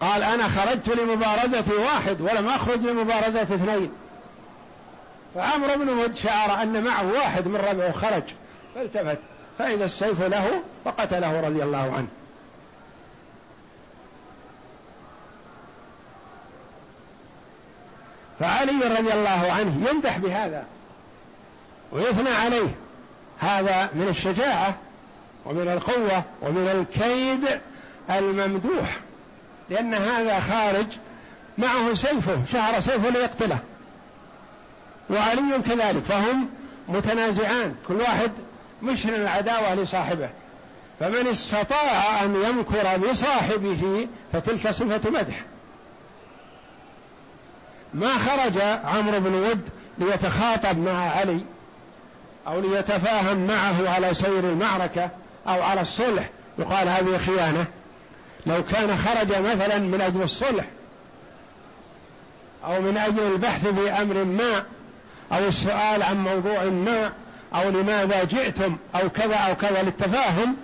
قال 0.01 0.23
أنا 0.23 0.49
خرجت 0.49 0.88
لمبارزة 0.88 1.64
واحد 1.79 2.21
ولم 2.21 2.49
أخرج 2.49 2.79
لمبارزة 2.79 3.43
اثنين. 3.43 3.93
فعمرو 5.35 5.75
بن 5.75 5.88
ود 5.88 6.17
شعر 6.17 6.62
أن 6.62 6.85
معه 6.85 7.12
واحد 7.12 7.47
من 7.47 7.57
ربعه 7.57 7.93
خرج. 7.93 8.23
فالتفت. 8.75 9.19
فإذا 9.59 9.85
السيف 9.85 10.23
له 10.23 10.62
فقتله 10.85 11.40
رضي 11.40 11.62
الله 11.62 11.93
عنه. 11.97 12.09
فعلي 18.44 18.98
رضي 18.98 19.12
الله 19.12 19.52
عنه 19.52 19.90
يمدح 19.90 20.18
بهذا 20.18 20.64
ويثنى 21.92 22.30
عليه. 22.30 22.74
هذا 23.38 23.90
من 23.94 24.09
الشجاعة 24.09 24.74
ومن 25.44 25.68
القوة 25.68 26.22
ومن 26.42 26.68
الكيد 26.68 27.61
الممدوح 28.11 28.96
لأن 29.70 29.94
هذا 29.94 30.40
خارج 30.40 30.87
معه 31.59 31.94
سيفه 31.94 32.38
شهر 32.52 32.80
سيفه 32.80 33.09
ليقتله. 33.09 33.59
وعلي 35.11 35.62
كذلك 35.66 36.02
فهم 36.09 36.48
متنازعان 36.88 37.74
كل 37.88 37.94
واحد 37.94 38.30
مشن 38.83 39.14
العداوة 39.14 39.74
لصاحبه. 39.74 40.28
فمن 41.00 41.26
استطاع 41.26 42.24
أن 42.24 42.35
يمكر 42.48 42.96
بصاحبه 42.96 44.09
فتلك 44.33 44.70
صفة 44.70 45.11
مدح. 45.11 45.40
ما 47.94 48.09
خرج 48.18 48.59
عمرو 48.85 49.20
بن 49.20 49.35
ود 49.35 49.68
ليتخاطب 49.98 50.78
مع 50.78 51.11
علي 51.11 51.40
أو 52.46 52.61
ليتفاهم 52.61 53.46
معه 53.46 53.94
على 53.94 54.14
سير 54.14 54.38
المعركة 54.38 55.11
أو 55.48 55.62
على 55.62 55.80
الصلح. 55.80 56.30
يقال 56.59 56.88
هذه 56.88 57.18
خيانة. 57.18 57.66
لو 58.46 58.64
كان 58.64 58.96
خرج 58.96 59.28
مثلا 59.28 59.78
من 59.78 60.00
أجل 60.00 60.22
الصلح 60.22 60.64
أو 62.64 62.80
من 62.80 62.96
أجل 62.96 63.22
البحث 63.33 63.66
في 63.66 63.90
أمر 63.90 64.24
ما 64.24 64.64
أو 65.33 65.48
السؤال 65.48 66.02
عن 66.02 66.24
موضوع 66.24 66.64
ما 66.64 67.12
أو 67.54 67.68
لماذا 67.70 68.24
جئتم 68.24 68.76
أو 68.94 69.11
كذا 69.11 69.37
أو 69.37 69.54
كذا 69.57 69.83
للتفاهم 69.83 70.57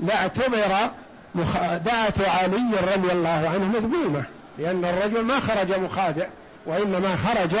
لاعتبر 0.00 0.90
مخادعة 1.34 2.14
علي 2.18 2.70
رضي 2.96 3.12
الله 3.12 3.50
عنه 3.54 3.64
مذمومة 3.64 4.24
لأن 4.58 4.84
الرجل 4.84 5.24
ما 5.24 5.40
خرج 5.40 5.78
مخادع. 5.78 6.26
وإنما 6.66 7.16
خرج 7.16 7.56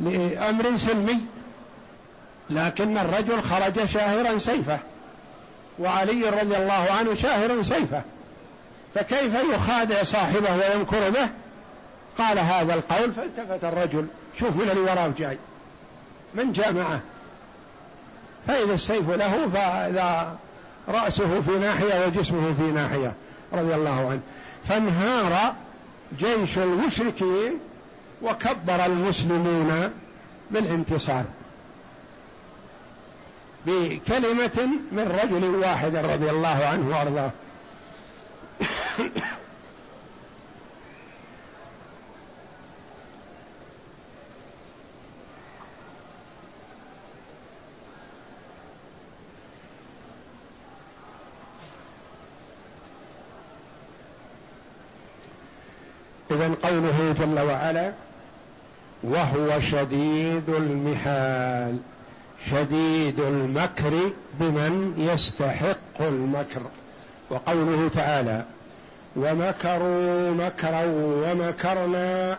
لأمر 0.00 0.76
سلمي 0.76 1.18
لكن 2.50 2.98
الرجل 2.98 3.42
خرج 3.42 3.84
شاهرا 3.84 4.38
سيفه 4.38 4.78
وعلي 5.78 6.30
رضي 6.30 6.56
الله 6.56 6.86
عنه 6.98 7.14
شاهر 7.14 7.62
سيفه. 7.62 8.02
فكيف 8.94 9.34
يخادع 9.54 10.02
صاحبه 10.02 10.56
ويمكر 10.56 11.10
به؟ 11.10 11.28
قال 12.18 12.38
هذا 12.38 12.74
القول 12.74 13.12
فالتفت 13.12 13.64
الرجل 13.64 14.06
شوف 14.38 14.56
من 14.56 14.70
اللي 14.70 14.80
وراه 14.80 15.12
جاي 15.18 15.38
من 16.34 16.52
جاء 16.52 16.72
معه؟ 16.72 17.00
فإذا 18.46 18.74
السيف 18.74 19.10
له 19.10 19.48
فإذا 19.54 20.36
رأسه 20.88 21.40
في 21.40 21.58
ناحية 21.58 22.06
وجسمه 22.06 22.54
في 22.54 22.62
ناحية 22.62 23.12
رضي 23.52 23.74
الله 23.74 24.10
عنه. 24.10 24.20
فانهار 24.68 25.54
جيش 26.18 26.58
المشركين 26.58 27.58
وكبر 28.22 28.86
المسلمون 28.86 29.90
بالانتصار 30.50 31.24
بكلمة 33.66 34.68
من 34.92 35.18
رجل 35.22 35.54
واحد 35.54 35.96
رضي 35.96 36.30
الله 36.30 36.64
عنه 36.64 36.88
وأرضاه. 36.88 37.30
إذا 56.30 56.54
قوله 56.62 57.14
جل 57.18 57.40
وعلا 57.40 57.92
وهو 59.02 59.60
شديد 59.60 60.48
المحال. 60.48 61.78
شديد 62.50 63.20
المكر 63.20 64.10
بمن 64.40 64.94
يستحق 64.98 66.00
المكر. 66.00 66.62
وقوله 67.30 67.90
تعالى 67.94 68.44
ومكروا 69.16 70.30
مكرا 70.30 70.84
ومكرنا 70.94 72.38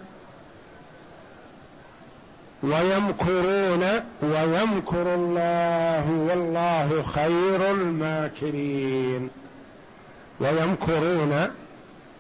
ويمكرون 2.64 3.84
ويمكر 4.22 5.16
الله 5.16 6.12
والله 6.30 7.04
خير 7.04 7.72
الماكرين. 7.72 9.30
ويمكرون 10.40 11.48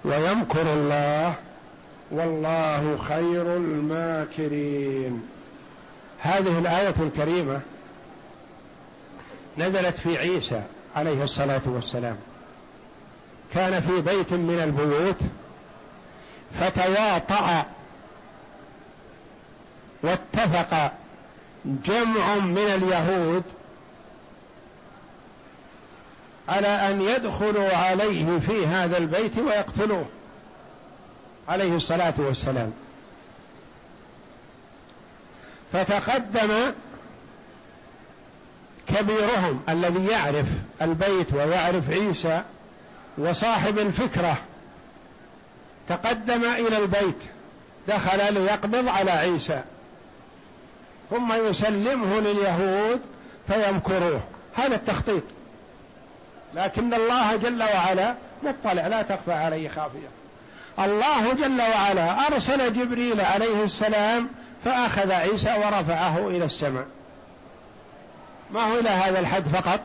ويمكر 0.05 0.73
الله 0.73 1.33
والله 2.11 2.97
خير 2.97 3.55
الماكرين. 3.55 5.27
هذه 6.19 6.59
الآية 6.59 6.93
الكريمة 6.99 7.61
نزلت 9.57 9.97
في 9.97 10.17
عيسى 10.17 10.61
عليه 10.95 11.23
الصلاة 11.23 11.61
والسلام. 11.65 12.15
كان 13.53 13.81
في 13.81 14.01
بيت 14.01 14.33
من 14.33 14.59
البيوت 14.63 15.17
فتواطأ 16.53 17.65
واتفق 20.03 20.91
جمع 21.65 22.35
من 22.35 22.57
اليهود 22.57 23.43
على 26.49 26.67
أن 26.67 27.01
يدخلوا 27.01 27.75
عليه 27.75 28.39
في 28.39 28.67
هذا 28.67 28.97
البيت 28.97 29.37
ويقتلوه. 29.37 30.05
عليه 31.49 31.75
الصلاة 31.75 32.13
والسلام. 32.17 32.73
فتقدم 35.73 36.73
كبيرهم 38.87 39.61
الذي 39.69 40.05
يعرف 40.05 40.45
البيت 40.81 41.33
ويعرف 41.33 41.89
عيسى 41.89 42.41
وصاحب 43.17 43.79
الفكرة 43.79 44.37
تقدم 45.89 46.43
إلى 46.43 46.77
البيت 46.77 47.17
دخل 47.87 48.33
ليقبض 48.33 48.87
على 48.87 49.11
عيسى. 49.11 49.61
ثم 51.09 51.33
يسلمه 51.33 52.19
لليهود 52.19 53.01
فيمكروه. 53.47 54.21
هذا 54.53 54.75
التخطيط. 54.75 55.23
لكن 56.55 56.93
الله 56.93 57.35
جل 57.35 57.63
وعلا 57.63 58.15
مطلع 58.43 58.87
لا 58.87 59.01
تخفى 59.01 59.33
عليه 59.33 59.69
خافية. 59.69 60.22
الله 60.79 61.33
جل 61.33 61.61
وعلا 61.61 62.27
أرسل 62.27 62.73
جبريل 62.73 63.21
عليه 63.21 63.63
السلام 63.63 64.29
فأخذ 64.65 65.11
عيسى 65.11 65.53
ورفعه 65.57 66.27
إلى 66.27 66.45
السماء. 66.45 66.85
ما 68.51 68.61
هو 68.61 68.79
إلى 68.79 68.89
هذا 68.89 69.19
الحد 69.19 69.47
فقط؟ 69.47 69.79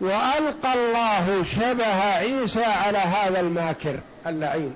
وألقى 0.00 0.74
الله 0.74 1.44
شبه 1.44 2.14
عيسى 2.14 2.64
على 2.64 2.98
هذا 2.98 3.40
الماكر 3.40 4.00
اللعين. 4.26 4.74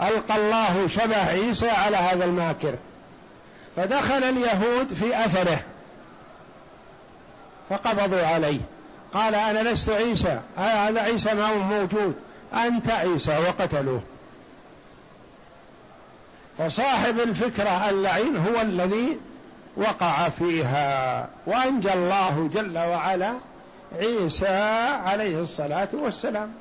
ألقى 0.00 0.36
الله 0.36 0.88
شبه 0.88 1.16
عيسى 1.16 1.70
على 1.70 1.96
هذا 1.96 2.24
الماكر. 2.24 2.74
فدخل 3.76 4.24
اليهود 4.24 4.94
في 4.94 5.24
أثره. 5.24 5.60
فقبضوا 7.70 8.26
عليه. 8.26 8.60
قال 9.14 9.34
أنا 9.34 9.68
لست 9.68 9.90
عيسى. 9.90 10.40
هذا 10.56 11.00
عيسى 11.00 11.34
ما 11.34 11.46
هو 11.46 11.58
موجود. 11.58 12.14
أنت 12.54 12.90
عيسى 12.90 13.38
وقتلوه. 13.38 14.02
فصاحب 16.58 17.20
الفكرة 17.20 17.90
اللعين 17.90 18.36
هو 18.36 18.60
الذي 18.60 19.18
وقع 19.76 20.28
فيها. 20.28 21.28
وأنجى 21.46 21.92
الله 21.92 22.50
جل 22.54 22.78
وعلا 22.78 23.34
عيسى 23.98 24.88
عليه 25.04 25.40
الصلاة 25.40 25.88
والسلام. 25.92 26.52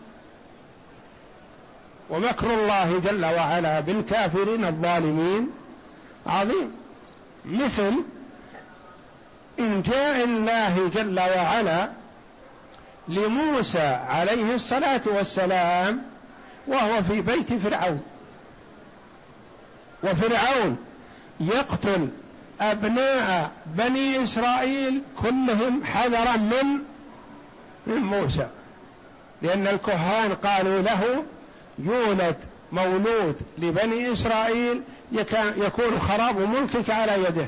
ومكر 2.10 2.54
الله 2.54 3.00
جل 3.00 3.26
وعلا 3.26 3.80
بالكافرين 3.80 4.66
الظالمين 4.66 5.50
عظيم. 6.28 6.78
مثل 7.46 7.94
إنجاء 9.60 10.24
الله 10.24 10.92
جل 10.96 11.20
وعلا 11.20 12.01
لموسى 13.08 14.00
عليه 14.10 14.56
الصلاة 14.56 15.02
والسلام 15.06 16.02
وهو 16.68 17.04
في 17.04 17.22
بيت 17.22 17.54
فرعون. 17.54 18.02
وفرعون 20.04 20.78
يقتل 21.40 22.10
أبناء 22.62 23.52
بني 23.66 24.24
إسرائيل 24.24 25.02
كلهم 25.22 25.84
حذرا 25.84 26.38
من 26.38 26.80
من 27.88 28.02
موسى 28.02 28.48
لأن 29.42 29.68
الكهان 29.68 30.34
قالوا 30.34 30.82
له 30.82 31.24
يولد 31.80 32.36
مولود 32.72 33.36
لبني 33.58 34.14
إسرائيل 34.14 34.82
يكون 35.58 36.00
خراب 36.00 36.40
ملكك 36.40 36.90
على 36.90 37.24
يده. 37.24 37.48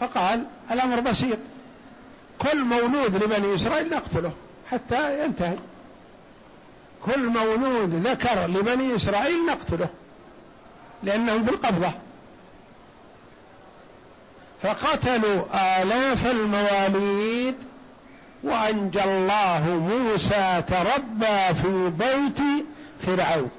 فقال 0.00 0.44
الأمر 0.70 1.00
بسيط 1.00 1.38
كل 2.42 2.64
مولود 2.64 3.24
لبني 3.24 3.54
إسرائيل 3.54 3.90
نقتله 3.90 4.32
حتى 4.70 5.24
ينتهي. 5.24 5.56
كل 7.06 7.26
مولود 7.26 8.06
ذكر 8.06 8.46
لبني 8.46 8.96
إسرائيل 8.96 9.46
نقتله 9.46 9.88
لأنهم 11.02 11.42
بالقبضة. 11.42 11.90
فقتلوا 14.62 15.42
آلاف 15.82 16.26
المواليد 16.26 17.54
وأنجى 18.42 19.04
الله 19.04 19.64
موسى 19.66 20.62
تربى 20.68 21.54
في 21.62 21.92
بيت 21.98 22.66
فرعون. 23.06 23.50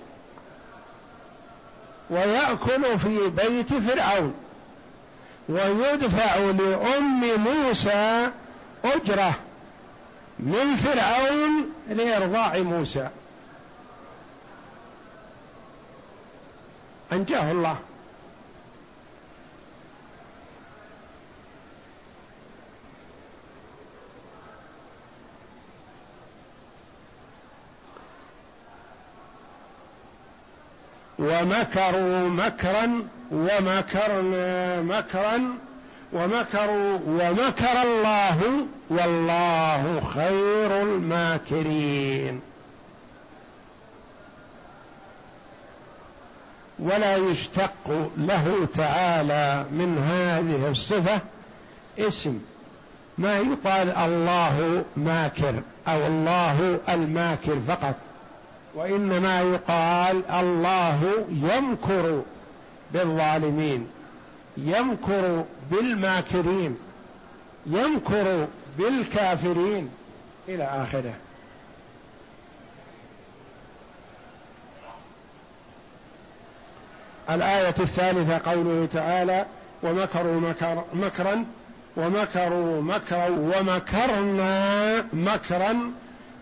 ويأكل 2.10 3.00
في 3.00 3.30
بيت 3.30 3.74
فرعون. 3.74 4.34
ويدفع 5.50 6.36
لأم 6.36 7.22
موسى 7.40 8.32
أجرة 8.86 9.36
من 10.40 10.76
فرعون 10.76 11.74
لإرضاع 11.90 12.58
موسى. 12.58 13.10
أنجاه 17.12 17.52
الله. 17.52 17.78
ومكروا 31.20 32.30
مكرا 32.30 33.08
ومكرنا 33.32 34.82
مكرا 34.82 35.58
ومكروا 36.14 37.00
ومكر 37.08 37.82
الله 37.84 38.40
والله 38.90 40.02
خير 40.14 40.82
الماكرين. 40.82 42.42
ولا 46.80 47.16
يشتق 47.16 48.12
له 48.18 48.68
تعالى 48.76 49.66
من 49.72 49.98
هذه 49.98 50.72
الصفة 50.72 51.20
اسم. 52.00 52.40
ما 53.18 53.38
يقال 53.38 53.92
الله 53.98 54.84
ماكر 54.98 55.54
أو 55.88 56.08
الله 56.08 56.80
الماكر 56.90 57.58
فقط. 57.68 57.96
وإنما 58.76 59.42
يقال 59.42 60.26
الله 60.30 61.26
يمكر 61.30 62.22
بالظالمين. 62.94 63.88
يمكر 64.58 65.44
بالماكرين 65.72 66.78
يمكر 67.66 68.48
بالكافرين 68.78 69.90
إلى 70.48 70.64
آخره. 70.64 71.14
الآية 77.30 77.76
الثالثة 77.80 78.52
قوله 78.52 78.88
تعالى 78.94 79.46
ومكروا 79.84 80.40
مكر 80.40 80.84
مكرا 80.94 81.46
ومكروا 81.98 82.82
مكرا 82.82 83.30
ومكرنا 83.30 85.06
مكرا 85.14 85.92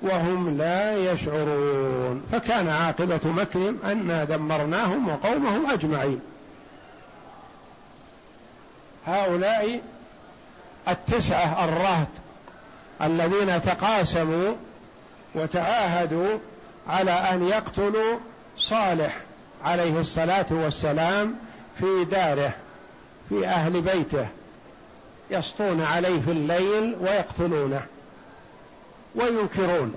وهم 0.02 0.58
لا 0.58 0.98
يشعرون. 0.98 2.24
فكان 2.32 2.68
عاقبة 2.68 3.20
مكرهم 3.26 3.78
أنا 3.86 4.24
دمرناهم 4.24 5.10
وقومهم 5.10 5.72
أجمعين. 5.72 6.20
هؤلاء 9.08 9.82
التسعة 10.88 11.66
الرهط 11.66 12.08
الذين 13.02 13.62
تقاسموا 13.62 14.54
وتعاهدوا 15.36 16.38
على 16.88 17.12
أن 17.12 17.48
يقتلوا 17.48 18.18
صالح 18.58 19.18
عليه 19.66 20.00
الصلاة 20.00 20.46
والسلام 20.50 21.36
في 21.80 22.06
داره 22.12 22.54
في 23.30 23.48
أهل 23.48 23.82
بيته 23.82 24.28
يسطون 25.32 25.84
عليه 25.84 26.22
في 26.22 26.32
الليل 26.32 26.96
ويقتلونه 27.02 27.82
وينكرون 29.16 29.94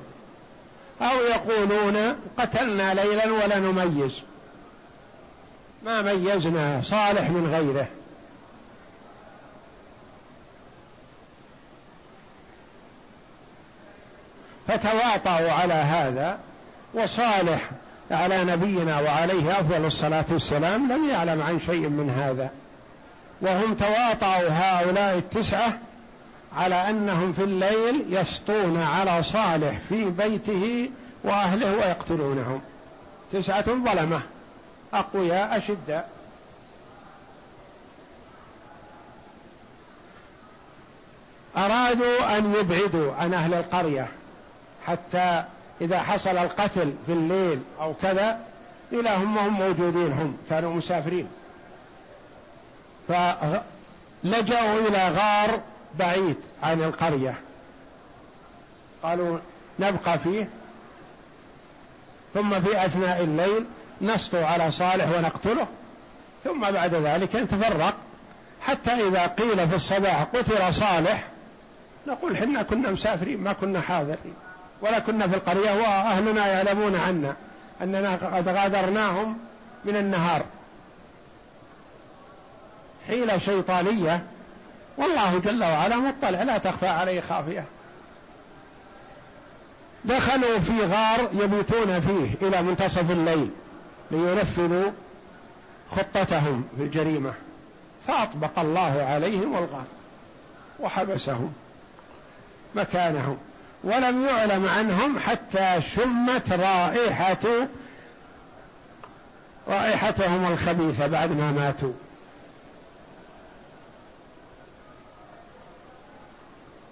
أو 1.02 1.20
يقولون 1.20 2.16
قتلنا 2.38 2.94
ليلا 2.94 3.32
ولا 3.32 3.58
نميز 3.58 4.12
ما 5.84 6.02
ميزنا 6.02 6.80
صالح 6.82 7.30
من 7.30 7.50
غيره. 7.52 7.86
فتواطؤوا 14.68 15.52
على 15.52 15.74
هذا 15.74 16.38
وصالح 16.94 17.70
على 18.10 18.44
نبينا 18.44 19.00
وعليه 19.00 19.52
أفضل 19.52 19.84
الصلاة 19.84 20.24
والسلام 20.30 20.92
لم 20.92 21.10
يعلم 21.10 21.42
عن 21.42 21.60
شيء 21.60 21.88
من 21.88 22.10
هذا. 22.10 22.50
وهم 23.40 23.74
تواطؤوا 23.74 24.48
هؤلاء 24.50 25.18
التسعة 25.18 25.78
على 26.56 26.74
أنهم 26.74 27.32
في 27.32 27.44
الليل 27.44 28.04
يسطون 28.08 28.82
على 28.82 29.22
صالح 29.22 29.78
في 29.88 30.10
بيته 30.10 30.90
وأهله 31.24 31.76
ويقتلونهم. 31.76 32.60
تسعة 33.32 33.64
ظلمة 33.64 34.20
أقوياء 34.94 35.58
أشداء. 35.58 36.08
أرادوا 41.56 42.38
أن 42.38 42.54
يبعدوا 42.54 43.14
عن 43.14 43.34
أهل 43.34 43.54
القرية. 43.54 44.08
حتى 44.86 45.44
إذا 45.80 46.02
حصل 46.02 46.36
القتل 46.36 46.94
في 47.06 47.12
الليل 47.12 47.62
أو 47.80 47.94
كذا 48.02 48.38
إلى 48.92 49.10
هم 49.10 49.38
هم 49.38 49.52
موجودين 49.52 50.12
هم 50.12 50.36
كانوا 50.50 50.74
مسافرين. 50.74 51.28
فلجأوا 53.08 54.88
إلى 54.88 55.08
غار 55.08 55.60
بعيد 55.98 56.36
عن 56.62 56.82
القرية. 56.82 57.34
قالوا 59.02 59.38
نبقى 59.78 60.18
فيه. 60.18 60.48
ثم 62.34 62.60
في 62.60 62.86
أثناء 62.86 63.24
الليل 63.24 63.64
نسطو 64.02 64.44
على 64.44 64.70
صالح 64.70 65.18
ونقتله. 65.18 65.66
ثم 66.44 66.60
بعد 66.70 66.94
ذلك 66.94 67.36
نتفرق. 67.36 67.94
حتى 68.60 68.90
إذا 68.90 69.26
قيل 69.26 69.68
في 69.68 69.76
الصباح 69.76 70.22
قتل 70.22 70.74
صالح 70.74 71.24
نقول 72.06 72.36
حنا 72.36 72.62
كنا 72.62 72.90
مسافرين 72.90 73.40
ما 73.40 73.52
كنا 73.52 73.80
حاضرين. 73.80 74.34
ولا 74.80 74.98
كنا 74.98 75.28
في 75.28 75.34
القرية 75.34 75.72
وأهلنا 75.72 76.46
يعلمون 76.46 76.96
عنا 76.96 77.34
أننا 77.82 78.14
قد 78.14 78.48
غادرناهم 78.48 79.38
من 79.84 79.96
النهار. 79.96 80.44
حيلة 83.06 83.38
شيطانية. 83.38 84.22
والله 84.96 85.38
جل 85.38 85.64
وعلا 85.64 85.96
مطلع 85.96 86.42
لا 86.42 86.58
تخفى 86.58 86.88
عليه 86.88 87.20
خافية. 87.20 87.64
دخلوا 90.04 90.58
في 90.58 90.84
غار 90.84 91.28
يبيتون 91.32 92.00
فيه 92.00 92.48
إلى 92.48 92.62
منتصف 92.62 93.10
الليل 93.10 93.50
لينفذوا 94.10 94.90
خطتهم 95.96 96.64
في 96.76 96.82
الجريمة 96.82 97.32
فأطبق 98.06 98.58
الله 98.58 99.06
عليهم 99.08 99.54
والغار 99.54 99.86
وحبسهم 100.80 101.52
مكانهم. 102.74 103.38
ولم 103.84 104.26
يعلم 104.26 104.68
عنهم 104.68 105.18
حتى 105.18 105.82
شمت 105.94 106.52
رائحة 106.52 107.66
رائحتهم 109.68 110.52
الخبيثة 110.52 111.06
بعد 111.06 111.30
ما 111.30 111.52
ماتوا. 111.52 111.92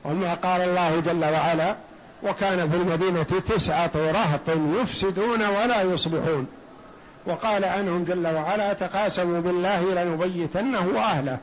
وما 0.04 0.34
قال 0.34 0.60
الله 0.60 1.00
جل 1.00 1.24
وعلا 1.24 1.76
وكان 2.22 2.70
في 2.70 2.76
المدينة 2.76 3.22
تسعة 3.22 3.90
رهط 3.94 4.58
يفسدون 4.80 5.42
ولا 5.42 5.82
يصلحون 5.82 6.46
وقال 7.26 7.64
عنهم 7.64 8.04
جل 8.04 8.26
وعلا 8.26 8.72
تقاسموا 8.72 9.40
بالله 9.40 9.94
لنبيتنه 9.94 10.88
وأهله. 10.94 11.38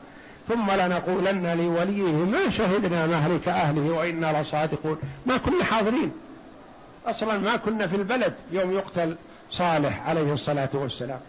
ثم 0.50 0.70
لنقولن 0.70 1.56
لوليه 1.58 2.12
ما 2.12 2.50
شهدنا 2.50 3.06
مهلك 3.06 3.48
أهله 3.48 3.90
وإنا 3.94 4.42
لصادقون. 4.42 4.98
ما 5.26 5.36
كنا 5.36 5.64
حاضرين. 5.64 6.12
أصلا 7.06 7.38
ما 7.38 7.56
كنا 7.56 7.86
في 7.86 7.96
البلد 7.96 8.34
يوم 8.52 8.72
يقتل 8.72 9.16
صالح 9.50 10.08
عليه 10.08 10.32
الصلاة 10.32 10.68
والسلام. 10.74 11.20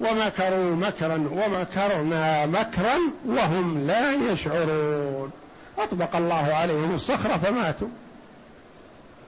ومكروا 0.00 0.76
مكرا 0.76 1.28
ومكرنا 1.32 2.46
مكرا 2.46 2.98
وهم 3.26 3.86
لا 3.86 4.12
يشعرون. 4.12 5.30
أطبق 5.78 6.16
الله 6.16 6.54
عليهم 6.54 6.94
الصخرة 6.94 7.36
فماتوا. 7.36 7.88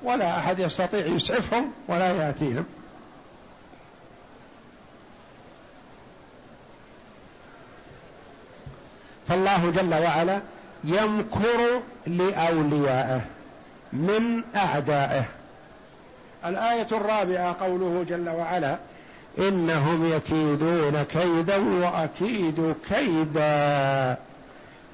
ولا 0.03 0.39
أحد 0.39 0.59
يستطيع 0.59 1.07
يسعفهم 1.07 1.73
ولا 1.89 2.13
يأتيهم. 2.13 2.65
فالله 9.29 9.73
جل 9.77 9.95
وعلا 9.95 10.41
يمكر 10.85 11.81
لأوليائه 12.07 13.21
من 13.93 14.43
أعدائه. 14.57 15.25
الآية 16.47 16.87
الرابعة 16.93 17.57
قوله 17.61 18.05
جل 18.09 18.29
وعلا 18.29 18.77
إنهم 19.39 20.13
يكيدون 20.13 21.03
كيدا 21.03 21.57
وأكيد 21.57 22.75
كيدا 22.89 24.17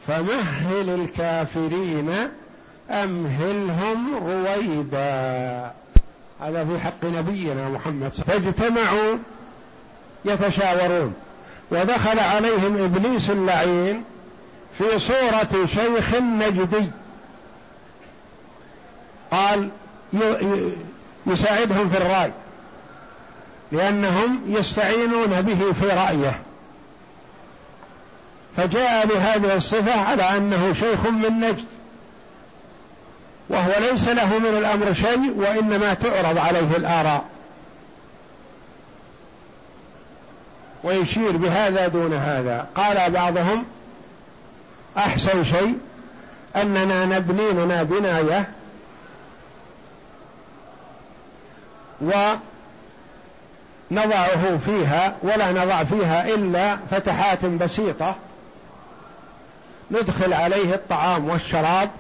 فمهل 0.06 0.90
الكافرين 0.90 2.10
أمهلهم 2.90 4.14
رويدا. 4.26 5.70
هذا 6.40 6.64
في 6.64 6.78
حق 6.80 7.04
نبينا 7.04 7.68
محمد 7.68 8.08
فاجتمعوا 8.08 9.18
يتشاورون 10.24 11.14
ودخل 11.70 12.18
عليهم 12.18 12.76
إبليس 12.84 13.30
اللعين 13.30 14.04
في 14.78 14.98
صورة 14.98 15.66
شيخ 15.66 16.14
نجدي. 16.14 16.90
قال 19.30 19.68
يساعدهم 21.26 21.88
في 21.88 21.96
الرأي 21.96 22.32
لأنهم 23.72 24.40
يستعينون 24.46 25.42
به 25.42 25.72
في 25.72 25.86
رأيه. 25.86 26.40
فجاء 28.56 29.06
بهذه 29.06 29.56
الصفة 29.56 30.00
على 30.00 30.22
أنه 30.22 30.72
شيخ 30.72 31.06
من 31.06 31.40
نجد 31.40 31.64
وهو 33.48 33.72
ليس 33.80 34.08
له 34.08 34.38
من 34.38 34.58
الأمر 34.58 34.92
شيء 34.92 35.34
وإنما 35.36 35.94
تعرض 35.94 36.38
عليه 36.38 36.76
الآراء. 36.76 37.24
ويشير 40.84 41.36
بهذا 41.36 41.88
دون 41.88 42.14
هذا. 42.14 42.66
قال 42.74 43.10
بعضهم 43.10 43.64
أحسن 44.98 45.44
شيء 45.44 45.78
أننا 46.56 47.06
نبني 47.06 47.50
لنا 47.50 47.82
بناية 47.82 48.48
ونضعه 53.90 54.58
فيها 54.64 55.16
ولا 55.22 55.52
نضع 55.52 55.84
فيها 55.84 56.28
إلا 56.34 56.76
فتحات 56.90 57.44
بسيطة 57.44 58.14
ندخل 59.90 60.32
عليه 60.32 60.74
الطعام 60.74 61.28
والشراب 61.28 61.90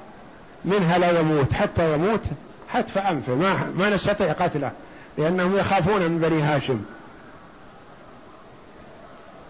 منها 0.64 0.98
لا 0.98 1.20
يموت 1.20 1.52
حتى 1.52 1.94
يموت 1.94 2.22
حتف 2.68 2.98
أنفه 2.98 3.34
ما, 3.34 3.72
ما 3.76 3.90
نستطيع 3.90 4.32
قتله 4.32 4.70
لأنهم 5.18 5.56
يخافون 5.56 6.02
من 6.02 6.18
بني 6.18 6.42
هاشم. 6.42 6.80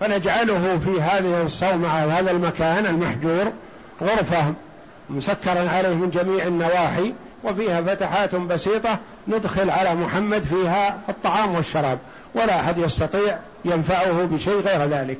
فنجعله 0.04 0.78
في 0.84 1.00
هذه 1.00 1.42
الصومعة 1.42 2.18
هذا 2.18 2.30
المكان 2.30 2.86
المحجور 2.86 3.52
غرفة 4.02 4.54
مسكرا 5.10 5.70
عليه 5.70 5.94
من 5.94 6.10
جميع 6.10 6.46
النواحي 6.46 7.14
وفيها 7.44 7.82
فتحات 7.82 8.34
بسيطة 8.34 8.98
ندخل 9.28 9.70
على 9.70 9.94
محمد 9.94 10.42
فيها 10.42 11.00
الطعام 11.08 11.54
والشراب. 11.54 11.98
ولا 12.34 12.60
أحد 12.60 12.78
يستطيع 12.78 13.38
ينفعه 13.64 14.24
بشيء 14.24 14.60
غير 14.60 14.88
ذلك. 14.90 15.18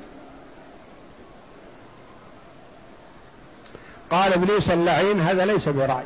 قال 4.11 4.33
إبليس 4.33 4.71
اللعين 4.71 5.21
هذا 5.21 5.45
ليس 5.45 5.69
برأي. 5.69 6.05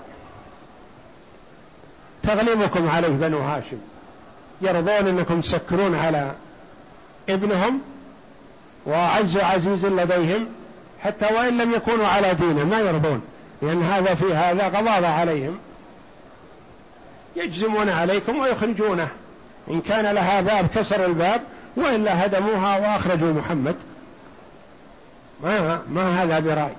تغلبكم 2.23 2.91
عليه 2.91 3.09
بنو 3.09 3.39
هاشم. 3.39 3.79
يرضون 4.61 5.09
أنكم 5.19 5.41
تسكرون 5.41 5.95
على 5.95 6.33
ابنهم 7.29 7.81
وأعز 8.87 9.37
عزيز 9.37 9.85
لديهم 9.85 10.47
حتى 11.03 11.35
وإن 11.35 11.59
لم 11.59 11.73
يكونوا 11.73 12.07
على 12.07 12.35
دينه 12.35 12.65
ما 12.65 12.81
يرضون 12.81 13.23
لأن 13.63 13.83
هذا 13.83 14.15
في 14.15 14.35
هذا 14.35 14.69
غضاضة 14.69 15.07
عليهم. 15.07 15.59
يجزمون 17.37 17.89
عليكم 17.89 18.39
ويخرجونه. 18.39 19.09
إن 19.71 19.81
كان 19.81 20.15
لها 20.15 20.41
باب 20.41 20.67
كسر 20.75 21.05
الباب 21.05 21.41
وإلا 21.77 22.27
هدموها 22.27 22.79
وأخرجوا 22.79 23.33
محمد. 23.33 23.77
ما 25.43 25.83
ما 25.91 26.23
هذا 26.23 26.39
برأي؟ 26.39 26.73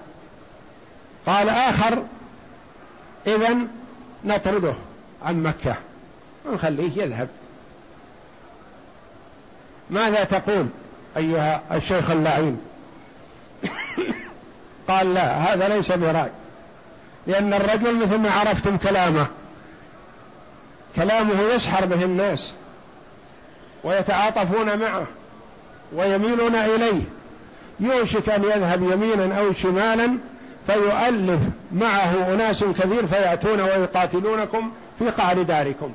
قال 1.26 1.50
آخر 1.50 2.04
إذا 3.28 3.58
نطرده 4.26 4.74
عن 5.26 5.44
مكة. 5.44 5.76
ونخليه 6.46 7.04
يذهب. 7.04 7.30
ماذا 9.90 10.24
تقول؟ 10.24 10.68
أيها 11.18 11.62
الشيخ 11.72 12.12
اللعين. 12.12 12.62
قال 14.88 15.14
لا 15.14 15.38
هذا 15.38 15.68
ليس 15.68 15.92
برأي. 15.92 16.30
لأن 17.28 17.54
الرجل 17.54 17.96
مثل 17.96 18.18
ما 18.18 18.32
عرفتم 18.32 18.78
كلامه. 18.78 19.28
كلامه 20.96 21.42
يسحر 21.42 21.86
به 21.86 22.04
الناس 22.04 22.52
ويتعاطفون 23.84 24.80
معه 24.80 25.06
ويميلون 25.96 26.56
إليه. 26.56 27.02
يوشك 27.80 28.30
أن 28.30 28.44
يذهب 28.44 28.84
يمينا 28.84 29.40
أو 29.40 29.54
شمالا 29.54 30.18
فيؤلف 30.68 31.40
معه 31.72 32.34
أناس 32.34 32.64
كثير 32.64 33.08
فيأتون 33.08 33.62
ويقاتلونكم 33.62 34.72
في 35.00 35.10
قعر 35.10 35.44
داركم. 35.44 35.94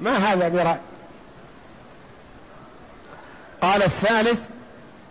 ما 0.00 0.16
هذا 0.16 0.48
برأي؟ 0.48 0.76
قال 3.62 3.82
الثالث 3.82 4.38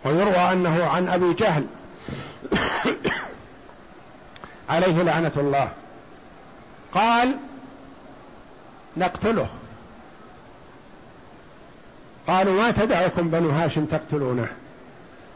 ويروى 0.04 0.52
أنه 0.52 0.84
عن 0.84 1.08
أبي 1.08 1.32
جهل 1.32 1.66
عليه 4.68 5.02
لعنة 5.02 5.32
الله. 5.36 5.68
قال 6.94 7.36
نقتله. 8.96 9.46
قالوا 12.26 12.62
ما 12.62 12.70
تدعكم 12.70 13.30
بنو 13.30 13.50
هاشم 13.50 13.84
تقتلونه؟ 13.84 14.48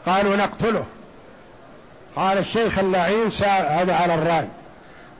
قالوا 0.07 0.37
نقتله. 0.37 0.85
قال 2.17 2.39
الشيخ 2.39 2.79
اللعين 2.79 3.31
ساعد 3.31 3.91
على 3.91 4.15
الرأي. 4.15 4.49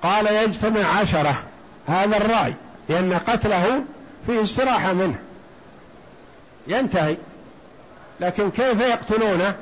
قال 0.03 0.27
يجتمع 0.27 0.87
عشرة 0.87 1.43
هذا 1.87 2.17
الرأي 2.17 2.55
لأن 2.89 3.13
قتله 3.15 3.83
فيه 4.27 4.43
استراحة 4.43 4.93
منه. 4.93 5.19
ينتهي. 6.67 7.17
لكن 8.21 8.51
كيف 8.51 8.81
يقتلونه؟ 8.81 9.55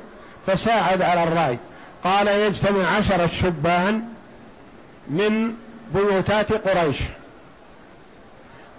فساعد 0.47 1.01
على 1.01 1.23
الرأي. 1.23 1.57
قال 2.03 2.27
يجتمع 2.27 2.87
عشرة 2.87 3.27
شبان 3.27 4.03
من 5.09 5.53
بيوتات 5.93 6.67
قريش. 6.67 6.97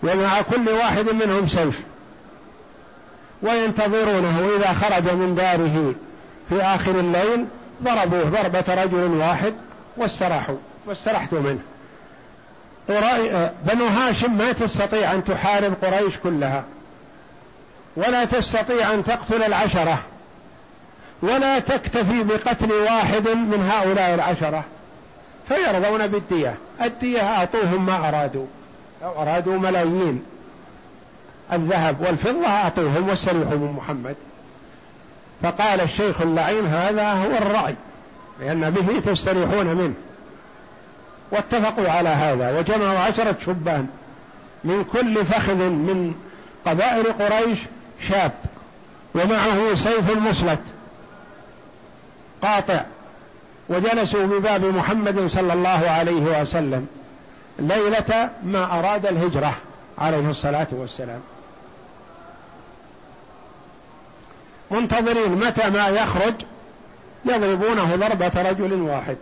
ومع 0.03 0.43
كل 0.43 0.69
واحد 0.69 1.09
منهم 1.09 1.49
سيف 1.49 1.81
وينتظرونه 3.43 4.49
إذا 4.57 4.73
خرج 4.73 5.11
من 5.11 5.35
داره 5.35 5.95
في 6.49 6.63
آخر 6.63 6.91
الليل 6.91 7.47
ضربوه 7.83 8.25
ضربة 8.25 8.83
رجل 8.83 9.11
واحد 9.11 9.55
واستراحوا 9.97 10.57
واسترحتوا 10.87 11.41
منه. 11.41 11.61
بنو 13.65 13.87
هاشم 13.87 14.39
ما 14.39 14.53
تستطيع 14.53 15.13
أن 15.13 15.25
تحارب 15.25 15.75
قريش 15.83 16.17
كلها. 16.23 16.65
ولا 17.97 18.25
تستطيع 18.25 18.95
أن 18.95 19.05
تقتل 19.05 19.43
العشرة 19.43 19.99
ولا 21.23 21.59
تكتفي 21.59 22.23
بقتل 22.23 22.73
واحد 22.73 23.29
من 23.29 23.71
هؤلاء 23.71 24.15
العشرة 24.15 24.65
فيرضون 25.49 26.07
بالدية. 26.07 26.55
الدية 26.83 27.23
أعطوهم 27.23 27.87
ما 27.87 28.09
أرادوا. 28.09 28.47
لو 29.03 29.11
أرادوا 29.11 29.59
ملايين. 29.59 30.23
الذهب 31.53 32.01
والفضة 32.01 32.47
أعطوهم 32.47 33.09
واستريحوا 33.09 33.57
من 33.57 33.73
محمد. 33.77 34.17
فقال 35.43 35.81
الشيخ 35.81 36.21
اللعين 36.21 36.67
هذا 36.67 37.13
هو 37.13 37.31
الرأي 37.31 37.75
لأن 38.41 38.71
به 38.71 39.01
تستريحون 39.13 39.67
منه. 39.67 39.95
واتفقوا 41.31 41.89
على 41.89 42.09
هذا 42.09 42.59
وجمعوا 42.59 42.99
عشرة 42.99 43.37
شبان 43.47 43.87
من 44.65 44.85
كل 44.85 45.25
فخذ 45.25 45.55
من 45.55 46.15
قبائل 46.67 47.13
قريش 47.13 47.59
شاب 48.01 48.33
ومعه 49.15 49.75
سيف 49.75 50.11
مسلت 50.11 50.61
قاطع 52.43 52.81
وجلسوا 53.69 54.27
بباب 54.27 54.65
محمد 54.65 55.27
صلى 55.27 55.53
الله 55.53 55.91
عليه 55.91 56.41
وسلم 56.41 56.89
ليلة 57.59 58.31
ما 58.45 58.79
أراد 58.79 59.07
الهجرة 59.07 59.57
عليه 59.99 60.31
الصلاة 60.31 60.67
والسلام. 60.71 61.21
منتظرين 64.71 65.33
متى 65.33 65.71
ما 65.71 65.89
يخرج 65.89 66.35
يضربونه 67.25 67.97
ضربة 67.97 68.51
رجل 68.51 68.73
واحد. 68.73 69.17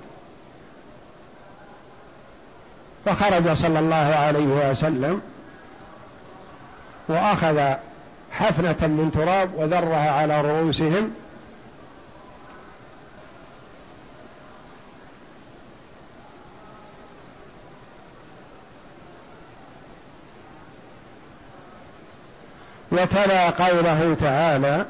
فخرج 3.05 3.53
صلى 3.53 3.79
الله 3.79 3.97
عليه 3.97 4.71
وسلم 4.71 5.23
وأخذ 7.09 7.75
حفنة 8.39 8.87
من 8.87 9.11
تراب 9.15 9.51
وذرها 9.57 10.11
على 10.11 10.41
رؤوسهم. 10.41 11.11
وتلا 22.93 23.51
قوله 23.51 24.17
تعالى 24.21 24.87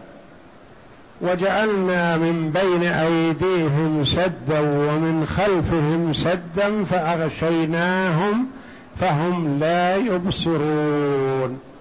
وجعلنا 1.21 2.17
من 2.17 2.51
بين 2.51 2.83
أيديهم 2.83 4.05
سدا 4.05 4.61
ومن 4.61 5.27
خلفهم 5.27 6.13
سدا 6.15 6.85
فأغشيناهم 6.85 8.47
فهم 9.01 9.59
لا 9.59 9.97
يبصرون. 9.97 11.74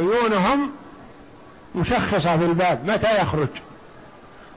عيونهم 0.00 0.70
مشخصة 1.74 2.36
في 2.38 2.44
الباب 2.44 2.90
متى 2.90 3.20
يخرج؟ 3.20 3.48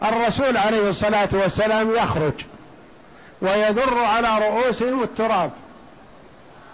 الرسول 0.04 0.58
عليه 0.58 0.89
الصلاة 0.89 1.30
والسلام 1.32 1.91
يخرج 1.91 2.34
ويذر 3.41 3.98
على 3.98 4.48
رؤوسهم 4.48 5.04
التراب 5.04 5.52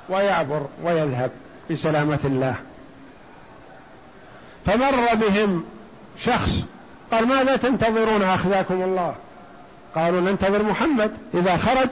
ويعبر 0.09 0.65
ويذهب 0.84 1.32
بسلامة 1.72 2.20
الله. 2.26 2.55
فمر 4.65 5.15
بهم 5.15 5.63
شخص 6.17 6.51
قال 7.11 7.28
ماذا 7.28 7.55
تنتظرون 7.55 8.24
أخذاكم 8.24 8.82
الله؟ 8.82 9.15
قالوا 9.95 10.22
ننتظر 10.22 10.63
محمد 10.63 11.17
إذا 11.34 11.57
خرج 11.57 11.89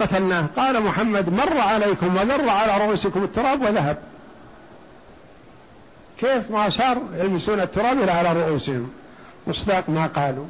قتلناه. 0.00 0.46
قال 0.56 0.82
محمد 0.82 1.28
مر 1.28 1.60
عليكم 1.60 2.16
وذر 2.16 2.48
على 2.48 2.84
رؤوسكم 2.86 3.24
التراب 3.24 3.62
وذهب. 3.62 3.98
كيف 6.22 6.50
ما 6.50 6.70
صار 6.70 7.02
يلمسون 7.14 7.60
التراب 7.60 7.98
إلى 8.02 8.10
على 8.10 8.32
رؤوسهم؟ 8.32 8.90
مصداق 9.46 9.88
ما 9.88 10.06
قالوا. 10.06 10.46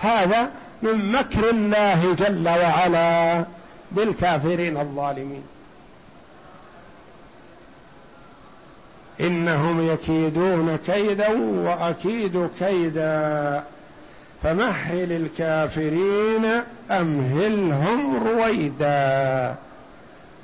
هذا 0.00 0.50
من 0.82 1.12
مكر 1.12 1.50
الله 1.50 2.14
جل 2.14 2.48
وعلا 2.48 3.44
بالكافرين 3.92 4.76
الظالمين. 4.76 5.42
إنهم 9.20 9.88
يكيدون 9.88 10.78
كيدا 10.86 11.28
وأكيد 11.40 12.48
كيدا. 12.58 13.62
فمهل 14.42 15.12
الكافرين 15.12 16.62
أمهلهم 16.90 18.28
رويدا. 18.28 19.54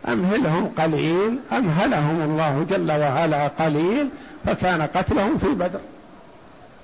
أمهلهم 0.09 0.71
قليل 0.79 1.39
أمهلهم 1.53 2.21
الله 2.23 2.67
جل 2.71 2.93
وعلا 2.93 3.49
قليل 3.49 4.09
فكان 4.47 4.83
قتلهم 4.83 5.39
في 5.39 5.49
بدر. 5.49 5.81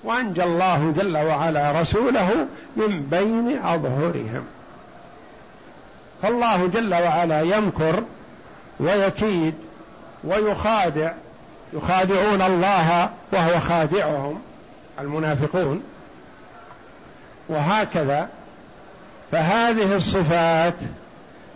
وأنجى 0.05 0.45
الله 0.45 0.93
جل 0.97 1.17
وعلا 1.17 1.81
رسوله 1.81 2.47
من 2.77 3.03
بين 3.03 3.59
أظهرهم. 3.65 4.45
فالله 6.23 6.67
جل 6.67 6.95
وعلا 6.95 7.41
يمكر 7.43 8.03
ويكيد 8.81 9.55
ويخادع. 10.25 11.13
يخادعون 11.73 12.43
الله 12.43 13.11
وهو 13.33 13.61
خادعهم 13.61 14.41
المنافقون. 15.01 15.83
وهكذا 17.49 18.29
فهذه 19.33 19.97
الصفات 19.97 20.75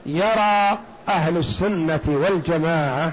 يرى 0.06 0.78
أهل 1.08 1.36
السنة 1.36 2.00
والجماعة 2.06 3.12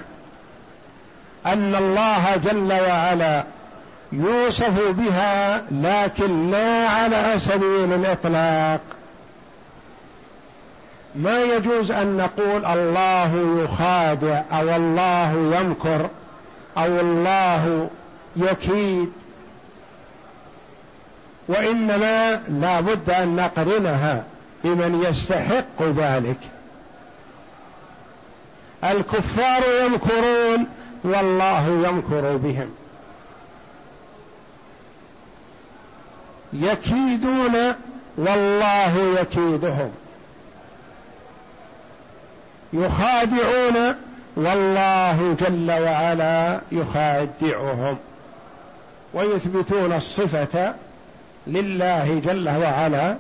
أن 1.45 1.75
الله 1.75 2.35
جل 2.35 2.73
وعلا 2.73 3.43
يوصف 4.11 4.89
بها 4.89 5.63
لكن 5.71 6.51
لا 6.51 6.87
على 6.87 7.39
سبيل 7.39 7.93
الإطلاق. 7.93 8.79
ما 11.15 11.43
يجوز 11.43 11.91
أن 11.91 12.17
نقول 12.17 12.65
الله 12.65 13.63
يخادع 13.63 14.41
أو 14.51 14.75
الله 14.75 15.57
يمكر 15.59 16.09
أو 16.77 16.99
الله 16.99 17.89
يكيد. 18.35 19.11
وإنما 21.47 22.41
لا 22.47 22.81
بد 22.81 23.09
أن 23.09 23.35
نقرنها 23.35 24.23
بمن 24.63 25.05
يستحق 25.09 25.83
ذلك. 25.83 26.37
الكفار 28.84 29.61
يمكرون 29.86 30.67
والله 31.03 31.67
يمكر 31.67 32.38
بهم. 32.38 32.69
يكيدون 36.53 37.73
والله 38.17 39.19
يكيدهم. 39.21 39.91
يخادعون 42.73 43.95
والله 44.36 45.36
جل 45.39 45.71
وعلا 45.71 46.61
يخادعهم. 46.71 47.97
ويثبتون 49.13 49.93
الصفة 49.93 50.73
لله 51.47 52.21
جل 52.25 52.49
وعلا 52.49 53.15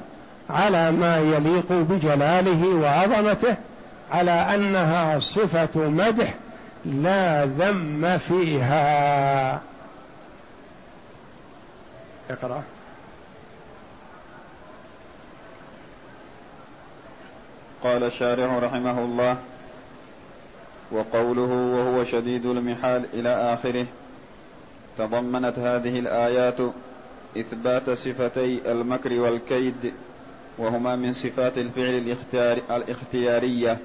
على 0.49 0.91
ما 0.91 1.17
يليق 1.17 1.71
بجلاله 1.71 2.67
وعظمته 2.67 3.55
على 4.11 4.31
أنها 4.31 5.19
صفة 5.19 5.79
مدح 5.89 6.33
لا 6.85 7.45
ذم 7.45 8.17
فيها. 8.17 9.61
اقرأ. 12.29 12.63
قال 17.83 18.03
الشارع 18.03 18.59
رحمه 18.59 18.99
الله 18.99 19.37
وقوله 20.91 21.41
وهو 21.41 22.03
شديد 22.03 22.45
المحال 22.45 23.05
إلى 23.13 23.53
آخره 23.53 23.85
تضمنت 24.97 25.59
هذه 25.59 25.99
الآيات 25.99 26.57
إثبات 27.37 27.89
صفتي 27.89 28.71
المكر 28.71 29.19
والكيد 29.19 29.93
وهما 30.57 30.95
من 30.95 31.13
صفات 31.13 31.57
الفعل 31.57 31.93
الاختيار 31.97 32.61
الاختيارية. 32.71 33.77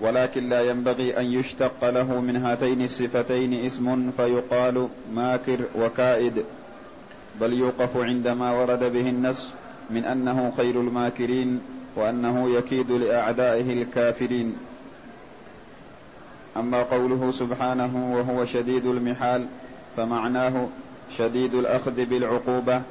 ولكن 0.00 0.48
لا 0.48 0.60
ينبغي 0.60 1.18
أن 1.18 1.24
يشتق 1.24 1.90
له 1.90 2.20
من 2.20 2.36
هاتين 2.36 2.84
الصفتين 2.84 3.64
اسم 3.66 4.10
فيقال 4.10 4.88
ماكر 5.14 5.58
وكائد 5.78 6.44
بل 7.40 7.52
يوقف 7.52 7.96
عندما 7.96 8.52
ورد 8.52 8.92
به 8.92 9.08
النص 9.08 9.54
من 9.90 10.04
أنه 10.04 10.52
خير 10.56 10.80
الماكرين 10.80 11.60
وأنه 11.96 12.50
يكيد 12.50 12.90
لأعدائه 12.90 13.82
الكافرين. 13.82 14.56
أما 16.56 16.82
قوله 16.82 17.30
سبحانه 17.30 18.14
وهو 18.14 18.44
شديد 18.44 18.86
المحال 18.86 19.46
فمعناه 19.96 20.68
شديد 21.18 21.54
الأخذ 21.54 22.04
بالعقوبة 22.04 22.82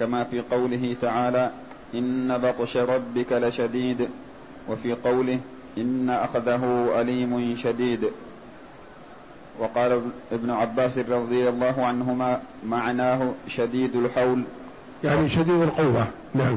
كما 0.00 0.24
في 0.24 0.40
قوله 0.40 0.96
تعالى 1.02 1.50
إن 1.94 2.38
بطش 2.38 2.76
ربك 2.76 3.32
لشديد 3.32 4.08
وفي 4.68 4.92
قوله 4.92 5.38
إن 5.78 6.10
أخذه 6.10 6.92
أليم 7.00 7.56
شديد. 7.56 8.00
وقال 9.58 10.00
ابن 10.32 10.50
عباس 10.50 10.98
رضي 10.98 11.48
الله 11.48 11.86
عنهما 11.86 12.40
معناه 12.66 13.32
شديد 13.48 13.96
الحول. 13.96 14.42
يعني 15.04 15.28
شديد 15.28 15.62
القوة. 15.62 16.06
نعم. 16.34 16.56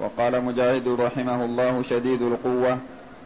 وقال 0.00 0.44
مجاهد 0.44 0.88
رحمه 0.88 1.44
الله 1.44 1.82
شديد 1.90 2.22
القوة 2.22 2.78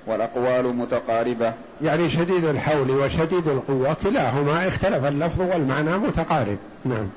والأقوال 0.06 0.76
متقاربة. 0.76 1.52
يعني 1.82 2.10
شديد 2.10 2.44
الحول 2.44 2.90
وشديد 2.90 3.48
القوة 3.48 3.96
كلاهما 4.02 4.68
اختلف 4.68 5.04
اللفظ 5.04 5.40
والمعنى 5.40 5.98
متقارب. 5.98 6.58
نعم. 6.84 7.08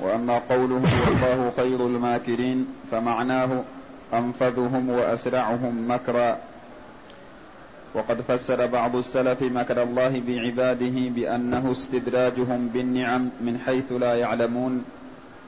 وأما 0.00 0.38
قوله 0.38 0.82
والله 1.06 1.52
خير 1.56 1.86
الماكرين 1.86 2.66
فمعناه 2.90 3.62
أنفذهم 4.14 4.88
وأسرعهم 4.90 5.90
مكرا. 5.90 6.38
وقد 7.94 8.20
فسر 8.20 8.66
بعض 8.66 8.96
السلف 8.96 9.42
مكر 9.42 9.82
الله 9.82 10.22
بعباده 10.26 10.96
بأنه 11.08 11.72
استدراجهم 11.72 12.68
بالنعم 12.68 13.30
من 13.40 13.58
حيث 13.66 13.92
لا 13.92 14.14
يعلمون 14.14 14.84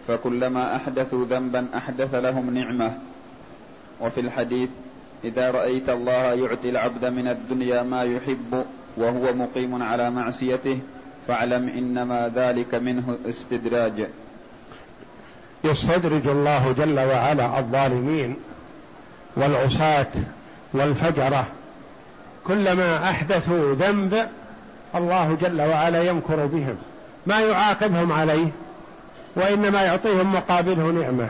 فكلما 0.08 0.76
أحدثوا 0.76 1.24
ذنبا 1.24 1.66
أحدث 1.76 2.14
لهم 2.14 2.54
نعمة. 2.54 2.98
وفي 4.00 4.20
الحديث 4.20 4.70
إذا 5.24 5.50
رأيت 5.50 5.88
الله 5.88 6.32
يعطي 6.32 6.68
العبد 6.70 7.04
من 7.04 7.28
الدنيا 7.28 7.82
ما 7.82 8.02
يحب 8.02 8.64
وهو 8.96 9.34
مقيم 9.34 9.82
على 9.82 10.10
معصيته 10.10 10.78
فاعلم 11.28 11.68
إنما 11.68 12.32
ذلك 12.34 12.74
منه 12.74 13.18
استدراج. 13.28 14.08
يستدرج 15.64 16.26
الله 16.26 16.74
جل 16.78 17.00
وعلا 17.00 17.58
الظالمين 17.58 18.36
والعصاة 19.36 20.12
والفجرة. 20.72 21.46
كلما 22.46 23.10
أحدثوا 23.10 23.74
ذنب 23.74 24.28
الله 24.94 25.38
جل 25.42 25.62
وعلا 25.62 26.02
يمكر 26.02 26.46
بهم. 26.46 26.76
ما 27.26 27.40
يعاقبهم 27.40 28.12
عليه 28.12 28.48
وإنما 29.36 29.82
يعطيهم 29.82 30.32
مقابله 30.32 30.82
نعمة. 30.82 31.28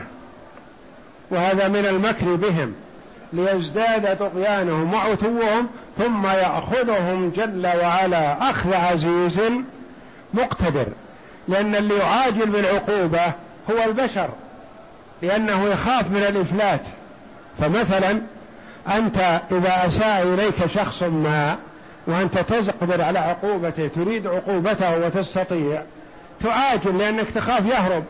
وهذا 1.31 1.67
من 1.67 1.85
المكر 1.85 2.35
بهم 2.35 2.73
ليزداد 3.33 4.17
طغيانهم 4.17 4.93
وعتوهم 4.93 5.67
ثم 5.97 6.27
يأخذهم 6.27 7.29
جل 7.35 7.67
وعلا 7.81 8.49
أخذ 8.49 8.73
عزيز 8.73 9.39
مقتدر. 10.33 10.85
لأن 11.47 11.75
اللي 11.75 11.97
يعاجل 11.97 12.49
بالعقوبة 12.49 13.33
هو 13.71 13.83
البشر 13.83 14.29
لأنه 15.21 15.65
يخاف 15.65 16.07
من 16.11 16.23
الإفلات. 16.29 16.81
فمثلا 17.59 18.21
أنت 18.97 19.17
إذا 19.51 19.87
أساء 19.87 20.23
إليك 20.23 20.65
شخص 20.75 21.03
ما 21.03 21.55
وأنت 22.07 22.37
تقدر 22.37 23.01
على 23.01 23.19
عقوبته 23.19 23.87
تريد 23.87 24.27
عقوبته 24.27 24.97
وتستطيع 24.97 25.81
تعاجل 26.43 26.97
لأنك 26.97 27.29
تخاف 27.31 27.65
يهرب. 27.65 28.03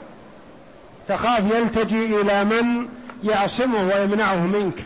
تخاف 1.07 1.43
يلتجي 1.53 2.21
إلى 2.21 2.43
من 2.43 2.87
يعصمه 3.23 3.83
ويمنعه 3.83 4.35
منك. 4.35 4.83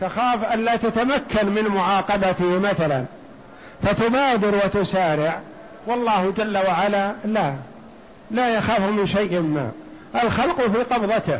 تخاف 0.00 0.54
ألا 0.54 0.76
تتمكن 0.76 1.48
من 1.48 1.64
معاقبته 1.64 2.58
مثلا. 2.58 3.04
فتبادر 3.82 4.54
وتسارع. 4.64 5.40
والله 5.86 6.32
جل 6.36 6.58
وعلا 6.58 7.12
لا. 7.24 7.54
لا 8.30 8.54
يخاف 8.54 8.80
من 8.80 9.06
شيء 9.06 9.40
ما. 9.40 9.70
الخلق 10.22 10.60
في 10.60 10.94
قبضته 10.94 11.38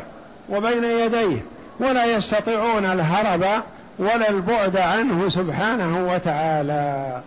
وبين 0.49 0.83
يديه 0.83 1.41
ولا 1.79 2.05
يستطيعون 2.05 2.85
الهرب 2.85 3.45
ولا 3.99 4.29
البعد 4.29 4.77
عنه 4.77 5.29
سبحانه 5.29 6.13
وتعالى. 6.13 7.21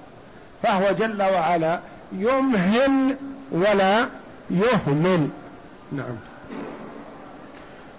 فهو 0.62 0.92
جل 0.92 1.22
وعلا 1.22 1.78
يمهل 2.12 3.16
ولا 3.52 4.06
يهمل. 4.50 5.28
نعم. 5.92 6.16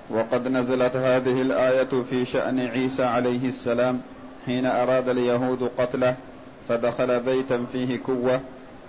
وقد 0.10 0.48
نزلت 0.48 0.96
هذه 0.96 1.42
الآية 1.42 2.04
في 2.10 2.26
شأن 2.26 2.60
عيسى 2.60 3.04
عليه 3.04 3.48
السلام 3.48 4.02
حين 4.46 4.66
أراد 4.66 5.10
اليهود 5.10 5.70
قتله 5.78 6.16
فدخل 6.70 7.20
بيتا 7.20 7.66
فيه 7.72 7.98
كوة 7.98 8.40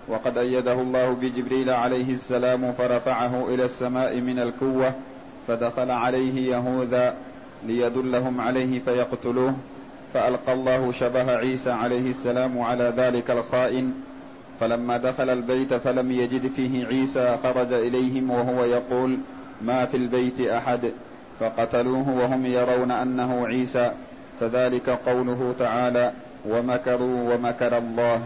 وقد 0.09 0.39
أيده 0.39 0.73
الله 0.73 1.11
بجبريل 1.13 1.71
عليه 1.71 2.13
السلام 2.13 2.73
فرفعه 2.73 3.49
إلى 3.49 3.65
السماء 3.65 4.21
من 4.21 4.39
الكوة 4.39 4.93
فدخل 5.49 5.91
عليه 5.91 6.53
يهوذا 6.53 7.15
ليدلهم 7.67 8.41
عليه 8.41 8.81
فيقتلوه 8.81 9.55
فألقى 10.15 10.53
الله 10.53 10.93
شبه 10.93 11.37
عيسى 11.37 11.71
عليه 11.71 12.11
السلام 12.11 12.59
على 12.59 12.93
ذلك 12.97 13.31
الخائن 13.31 13.93
فلما 14.61 14.97
دخل 14.97 15.31
البيت 15.31 15.75
فلم 15.75 16.13
يجد 16.13 16.51
فيه 16.57 16.87
عيسى 16.87 17.37
خرج 17.43 17.73
إليهم 17.73 18.31
وهو 18.31 18.65
يقول 18.65 19.19
ما 19.63 19.87
في 19.87 19.97
البيت 19.97 20.41
أحد؟ 20.41 20.93
فقتلوه 21.41 22.09
وهم 22.09 22.47
يرون 22.47 22.91
أنه 22.91 23.47
عيسى 23.47 23.93
فذلك 24.41 24.91
قوله 24.91 25.55
تعالى 25.59 26.13
ومكروا 26.49 27.35
ومكر 27.35 27.79
الله. 27.79 28.21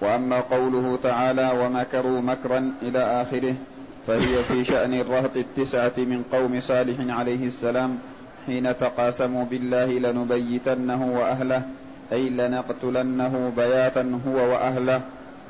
وأما 0.00 0.40
قوله 0.40 0.98
تعالى 1.02 1.50
ومكروا 1.60 2.20
مكرا 2.20 2.72
إلى 2.82 3.22
آخره 3.22 3.54
فهي 4.06 4.42
في 4.42 4.64
شأن 4.64 4.94
الرهط 4.94 5.36
التسعة 5.36 5.92
من 5.98 6.24
قوم 6.32 6.60
صالح 6.60 7.16
عليه 7.18 7.46
السلام 7.46 7.98
حين 8.46 8.78
تقاسموا 8.78 9.44
بالله 9.44 9.86
لنبيتنه 9.86 11.12
وأهله 11.18 11.62
أي 12.12 12.30
لنقتلنه 12.30 13.52
بياتا 13.56 14.20
هو 14.26 14.36
وأهله 14.36 15.00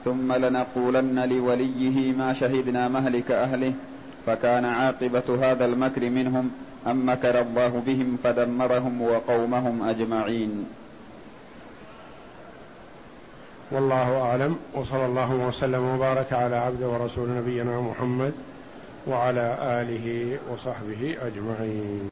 ثم 0.04 0.32
لنقولن 0.32 1.18
لوليه 1.28 2.12
ما 2.12 2.32
شهدنا 2.32 2.88
مهلك 2.88 3.30
أهله 3.30 3.72
فكان 4.26 4.64
عاقبة 4.64 5.28
هذا 5.42 5.64
المكر 5.64 6.10
منهم 6.10 6.50
ان 6.86 6.96
مكر 6.96 7.40
الله 7.40 7.82
بهم 7.86 8.16
فدمرهم 8.24 9.02
وقومهم 9.02 9.88
أجمعين. 9.88 10.66
والله 13.70 14.22
أعلم 14.22 14.56
وصلى 14.74 15.06
الله 15.06 15.32
وسلم 15.32 15.82
وبارك 15.94 16.32
على 16.32 16.56
عبد 16.56 16.82
ورسول 16.82 17.28
نبينا 17.30 17.80
محمد 17.80 18.32
وعلى 19.06 19.56
آله 19.62 20.38
وصحبه 20.52 21.16
أجمعين. 21.26 22.08